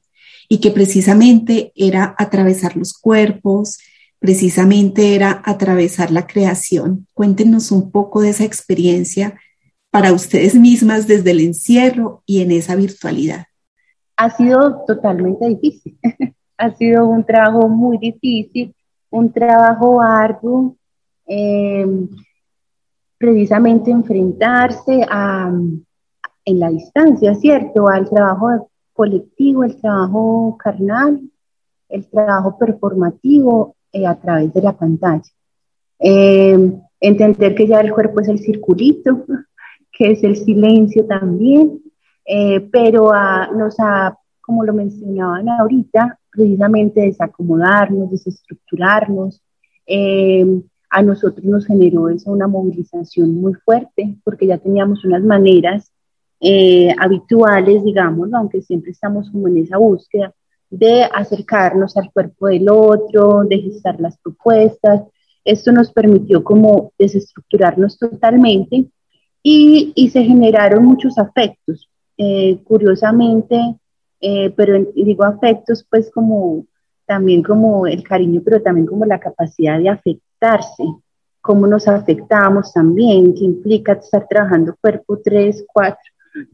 y 0.48 0.58
que 0.58 0.70
precisamente 0.70 1.72
era 1.74 2.14
atravesar 2.18 2.76
los 2.76 2.92
cuerpos, 2.92 3.78
precisamente 4.20 5.16
era 5.16 5.42
atravesar 5.44 6.12
la 6.12 6.26
creación. 6.26 7.08
Cuéntenos 7.14 7.72
un 7.72 7.90
poco 7.90 8.20
de 8.20 8.28
esa 8.28 8.44
experiencia 8.44 9.40
para 9.90 10.12
ustedes 10.12 10.54
mismas 10.54 11.08
desde 11.08 11.32
el 11.32 11.40
encierro 11.40 12.22
y 12.26 12.42
en 12.42 12.52
esa 12.52 12.76
virtualidad. 12.76 13.46
Ha 14.16 14.30
sido 14.30 14.84
totalmente 14.86 15.48
difícil, 15.48 15.98
ha 16.58 16.70
sido 16.74 17.08
un 17.08 17.24
trabajo 17.24 17.68
muy 17.68 17.98
difícil, 17.98 18.74
un 19.08 19.32
trabajo 19.32 20.00
arduo, 20.02 20.76
eh, 21.26 21.86
precisamente 23.16 23.90
enfrentarse 23.90 25.04
a, 25.08 25.50
en 26.44 26.60
la 26.60 26.70
distancia, 26.70 27.34
¿cierto? 27.34 27.88
Al 27.88 28.08
trabajo 28.08 28.70
colectivo, 28.92 29.64
el 29.64 29.80
trabajo 29.80 30.56
carnal, 30.62 31.20
el 31.88 32.06
trabajo 32.06 32.58
performativo 32.58 33.76
eh, 33.92 34.06
a 34.06 34.14
través 34.14 34.54
de 34.54 34.62
la 34.62 34.72
pantalla. 34.72 35.28
Eh, 35.98 36.72
entender 37.00 37.54
que 37.54 37.66
ya 37.66 37.80
el 37.80 37.92
cuerpo 37.92 38.20
es 38.20 38.28
el 38.28 38.38
circulito, 38.38 39.24
que 39.92 40.12
es 40.12 40.22
el 40.22 40.36
silencio 40.36 41.06
también, 41.06 41.80
eh, 42.24 42.60
pero 42.72 43.10
nos 43.56 43.74
ha, 43.80 44.16
como 44.40 44.64
lo 44.64 44.72
mencionaban 44.72 45.48
ahorita, 45.48 46.18
precisamente 46.30 47.00
desacomodarnos, 47.00 48.10
desestructurarnos. 48.10 49.42
a 50.92 51.02
nosotros 51.02 51.44
nos 51.44 51.66
generó 51.66 52.08
eso 52.08 52.30
una 52.30 52.46
movilización 52.46 53.34
muy 53.34 53.54
fuerte, 53.54 54.16
porque 54.24 54.46
ya 54.46 54.58
teníamos 54.58 55.04
unas 55.04 55.22
maneras 55.24 55.92
habituales, 56.98 57.84
digamos, 57.84 58.32
aunque 58.32 58.62
siempre 58.62 58.92
estamos 58.92 59.30
como 59.30 59.48
en 59.48 59.58
esa 59.58 59.78
búsqueda, 59.78 60.32
de 60.70 61.02
acercarnos 61.04 61.96
al 61.96 62.10
cuerpo 62.12 62.46
del 62.46 62.68
otro, 62.68 63.42
de 63.44 63.58
gestar 63.58 64.00
las 64.00 64.16
propuestas. 64.18 65.02
Esto 65.44 65.72
nos 65.72 65.92
permitió 65.92 66.44
como 66.44 66.92
desestructurarnos 66.98 67.98
totalmente 67.98 68.86
y, 69.42 69.92
y 69.94 70.10
se 70.10 70.22
generaron 70.22 70.84
muchos 70.84 71.18
afectos. 71.18 71.88
Eh, 72.16 72.58
curiosamente, 72.64 73.58
eh, 74.20 74.50
pero 74.50 74.78
digo 74.94 75.24
afectos 75.24 75.86
pues 75.88 76.10
como 76.10 76.66
también 77.06 77.42
como 77.42 77.86
el 77.86 78.02
cariño, 78.02 78.42
pero 78.44 78.60
también 78.60 78.86
como 78.86 79.06
la 79.06 79.18
capacidad 79.18 79.78
de 79.78 79.88
afectarse, 79.88 80.84
cómo 81.40 81.66
nos 81.66 81.88
afectamos 81.88 82.74
también, 82.74 83.34
que 83.34 83.44
implica 83.44 83.94
estar 83.94 84.28
trabajando 84.28 84.76
cuerpo 84.80 85.18
tres, 85.24 85.64
cuatro, 85.72 85.98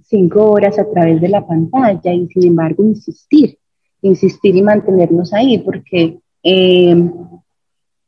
cinco 0.04 0.52
horas 0.52 0.78
a 0.78 0.88
través 0.88 1.20
de 1.20 1.28
la 1.28 1.44
pantalla 1.44 2.12
y 2.12 2.28
sin 2.28 2.46
embargo 2.46 2.84
insistir 2.84 3.58
insistir 4.02 4.56
y 4.56 4.62
mantenernos 4.62 5.32
ahí, 5.32 5.58
porque, 5.58 6.18
eh, 6.42 7.10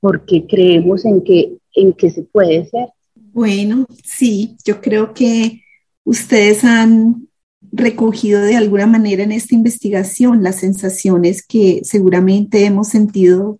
porque 0.00 0.46
creemos 0.46 1.04
en 1.04 1.22
que, 1.22 1.58
en 1.74 1.92
que 1.92 2.10
se 2.10 2.22
puede 2.22 2.66
ser. 2.66 2.88
Bueno, 3.14 3.86
sí, 4.04 4.56
yo 4.64 4.80
creo 4.80 5.12
que 5.12 5.62
ustedes 6.04 6.64
han 6.64 7.28
recogido 7.72 8.40
de 8.40 8.56
alguna 8.56 8.86
manera 8.86 9.22
en 9.22 9.32
esta 9.32 9.54
investigación 9.54 10.42
las 10.42 10.56
sensaciones 10.56 11.44
que 11.46 11.80
seguramente 11.84 12.64
hemos 12.64 12.88
sentido 12.88 13.58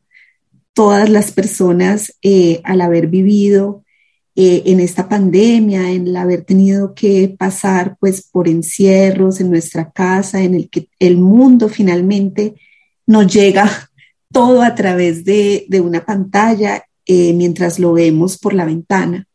todas 0.72 1.10
las 1.10 1.32
personas 1.32 2.16
eh, 2.22 2.60
al 2.64 2.80
haber 2.80 3.08
vivido 3.08 3.84
eh, 4.40 4.70
en 4.70 4.78
esta 4.78 5.08
pandemia, 5.08 5.90
en 5.90 6.06
el 6.06 6.16
haber 6.16 6.44
tenido 6.44 6.94
que 6.94 7.34
pasar 7.36 7.96
pues 7.98 8.22
por 8.22 8.46
encierros 8.46 9.40
en 9.40 9.50
nuestra 9.50 9.90
casa, 9.90 10.40
en 10.40 10.54
el 10.54 10.70
que 10.70 10.88
el 11.00 11.16
mundo 11.16 11.68
finalmente 11.68 12.54
nos 13.04 13.26
llega 13.26 13.68
todo 14.32 14.62
a 14.62 14.76
través 14.76 15.24
de, 15.24 15.66
una 15.82 16.06
pantalla 16.06 16.84
eh, 17.04 17.32
mientras 17.32 17.80
lo 17.80 17.94
vemos 17.94 18.38
por 18.38 18.54
la 18.54 18.64
ventana. 18.64 19.26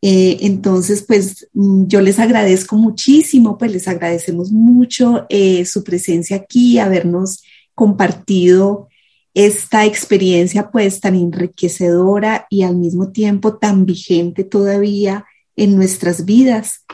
Eh, 0.00 0.36
entonces, 0.42 1.02
pues 1.02 1.48
mm, 1.52 1.88
yo 1.88 2.00
les 2.00 2.20
agradezco 2.20 2.76
muchísimo, 2.76 3.58
pues 3.58 3.72
les 3.72 3.88
agradecemos 3.88 4.52
mucho 4.52 5.26
su 5.64 5.82
presencia 5.82 6.36
aquí, 6.36 6.78
habernos 6.78 7.42
compartido 7.74 8.88
esta 9.34 9.86
experiencia 9.86 10.70
pues 10.70 11.00
tan 11.00 11.14
enriquecedora 11.14 12.46
y 12.50 12.62
al 12.62 12.76
mismo 12.76 13.10
tiempo 13.10 13.56
tan 13.56 13.86
vigente 13.86 14.44
todavía 14.44 15.24
en 15.56 15.76
nuestras 15.76 16.24
vidas 16.24 16.84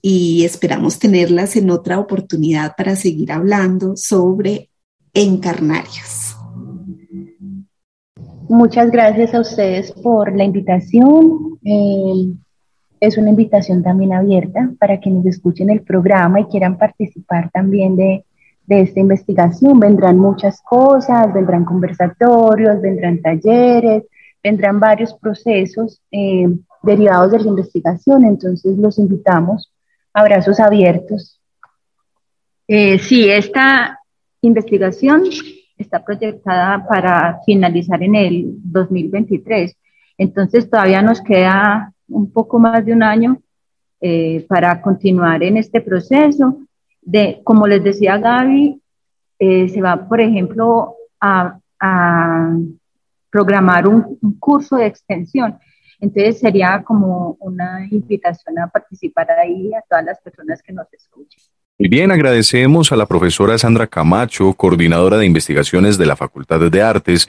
y 0.00 0.44
esperamos 0.44 0.98
tenerlas 0.98 1.56
en 1.56 1.70
otra 1.70 1.98
oportunidad 1.98 2.74
para 2.76 2.96
seguir 2.96 3.32
hablando 3.32 3.96
sobre 3.96 4.70
encarnarios. 5.14 6.36
Muchas 8.48 8.90
gracias 8.90 9.34
a 9.34 9.40
ustedes 9.40 9.92
por 9.92 10.36
la 10.36 10.44
invitación. 10.44 11.58
Eh, 11.64 12.34
es 13.00 13.16
una 13.16 13.30
invitación 13.30 13.82
también 13.82 14.12
abierta 14.12 14.72
para 14.78 15.00
quienes 15.00 15.26
escuchen 15.26 15.70
el 15.70 15.82
programa 15.82 16.40
y 16.40 16.44
quieran 16.44 16.76
participar 16.76 17.50
también 17.50 17.96
de, 17.96 18.24
de 18.76 18.82
esta 18.82 19.00
investigación. 19.00 19.78
Vendrán 19.78 20.18
muchas 20.18 20.62
cosas, 20.62 21.32
vendrán 21.32 21.64
conversatorios, 21.64 22.80
vendrán 22.80 23.20
talleres, 23.20 24.04
vendrán 24.42 24.80
varios 24.80 25.14
procesos 25.14 26.00
eh, 26.10 26.48
derivados 26.82 27.32
de 27.32 27.38
la 27.40 27.48
investigación, 27.48 28.24
entonces 28.24 28.76
los 28.78 28.98
invitamos 28.98 29.72
abrazos 30.12 30.58
abiertos. 30.58 31.40
Eh, 32.66 32.98
sí, 32.98 33.28
esta 33.28 33.98
investigación 34.40 35.24
está 35.76 36.04
proyectada 36.04 36.86
para 36.86 37.40
finalizar 37.44 38.02
en 38.02 38.14
el 38.14 38.54
2023, 38.62 39.76
entonces 40.18 40.68
todavía 40.68 41.02
nos 41.02 41.20
queda 41.20 41.92
un 42.08 42.30
poco 42.30 42.58
más 42.58 42.84
de 42.84 42.92
un 42.92 43.02
año 43.02 43.38
eh, 44.00 44.44
para 44.48 44.80
continuar 44.80 45.42
en 45.42 45.56
este 45.56 45.80
proceso 45.80 46.58
de, 47.02 47.40
como 47.44 47.66
les 47.66 47.82
decía 47.84 48.16
Gaby, 48.18 48.80
eh, 49.38 49.68
se 49.68 49.82
va, 49.82 50.08
por 50.08 50.20
ejemplo, 50.20 50.94
a, 51.20 51.58
programar 53.28 53.88
un, 53.88 54.18
curso 54.38 54.76
de 54.76 54.86
extensión. 54.86 55.58
Entonces 55.98 56.38
sería 56.38 56.82
como 56.84 57.36
una 57.40 57.86
invitación 57.90 58.58
a 58.58 58.68
participar 58.68 59.30
ahí 59.32 59.72
a 59.74 59.82
todas 59.88 60.04
las 60.04 60.20
personas 60.20 60.62
que 60.62 60.72
nos 60.72 60.86
escuchen. 60.92 61.42
Muy 61.78 61.88
bien, 61.88 62.12
agradecemos 62.12 62.92
a 62.92 62.96
la 62.96 63.06
profesora 63.06 63.58
Sandra 63.58 63.86
Camacho, 63.86 64.52
coordinadora 64.52 65.16
de 65.16 65.26
investigaciones 65.26 65.98
de 65.98 66.06
la 66.06 66.14
Facultad 66.14 66.60
de 66.70 66.82
Artes, 66.82 67.28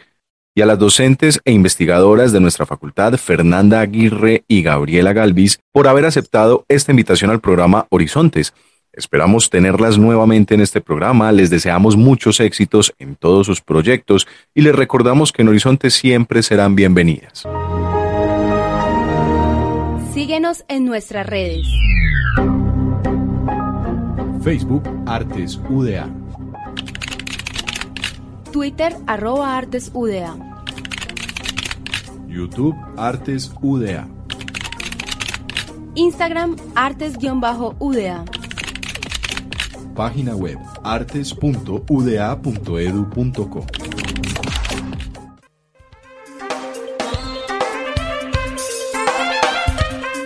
y 0.55 0.61
a 0.61 0.65
las 0.65 0.77
docentes 0.77 1.41
e 1.45 1.51
investigadoras 1.51 2.31
de 2.31 2.39
nuestra 2.39 2.65
facultad, 2.65 3.13
Fernanda 3.13 3.79
Aguirre 3.79 4.43
y 4.47 4.61
Gabriela 4.61 5.13
Galvis, 5.13 5.59
por 5.71 5.87
haber 5.87 6.05
aceptado 6.05 6.65
esta 6.67 6.91
invitación 6.91 7.31
al 7.31 7.39
programa 7.39 7.87
Horizontes. 7.89 8.53
Esperamos 8.95 9.49
tenerlas 9.49 9.97
nuevamente 9.97 10.53
en 10.53 10.61
este 10.61 10.79
programa, 10.79 11.31
les 11.31 11.49
deseamos 11.49 11.97
muchos 11.97 12.39
éxitos 12.39 12.93
en 12.99 13.15
todos 13.15 13.47
sus 13.47 13.59
proyectos 13.59 14.27
y 14.53 14.61
les 14.61 14.75
recordamos 14.75 15.31
que 15.31 15.41
en 15.41 15.47
Horizontes 15.47 15.95
siempre 15.95 16.43
serán 16.43 16.75
bienvenidas. 16.75 17.43
Síguenos 20.13 20.63
en 20.67 20.85
nuestras 20.85 21.25
redes. 21.25 21.65
Facebook 24.43 24.83
Artes 25.07 25.59
UDA. 25.69 26.07
Twitter 28.51 28.95
arroba 29.07 29.57
Artes 29.57 29.89
UDA. 29.91 30.35
YouTube 32.27 32.75
Artes 32.95 33.51
UDA. 33.59 34.07
Instagram 35.95 36.55
Artes-UDA. 36.75 38.25
Página 39.93 40.35
web 40.35 40.57
artes.uda.edu.co. 40.83 43.65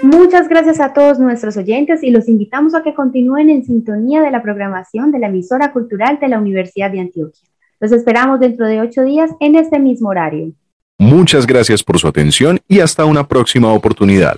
Muchas 0.03 0.47
gracias 0.47 0.79
a 0.79 0.93
todos 0.93 1.19
nuestros 1.19 1.57
oyentes 1.57 2.03
y 2.03 2.11
los 2.11 2.27
invitamos 2.27 2.75
a 2.75 2.83
que 2.83 2.93
continúen 2.93 3.49
en 3.49 3.65
sintonía 3.65 4.21
de 4.21 4.31
la 4.31 4.41
programación 4.41 5.11
de 5.11 5.19
la 5.19 5.27
emisora 5.27 5.73
cultural 5.73 6.19
de 6.19 6.29
la 6.29 6.39
Universidad 6.39 6.91
de 6.91 7.01
Antioquia. 7.01 7.49
Los 7.79 7.91
esperamos 7.91 8.39
dentro 8.39 8.67
de 8.67 8.79
ocho 8.79 9.03
días 9.03 9.31
en 9.39 9.55
este 9.55 9.79
mismo 9.79 10.09
horario. 10.09 10.51
Muchas 10.97 11.45
gracias 11.45 11.83
por 11.83 11.99
su 11.99 12.07
atención 12.07 12.59
y 12.67 12.79
hasta 12.79 13.05
una 13.05 13.27
próxima 13.27 13.71
oportunidad. 13.73 14.37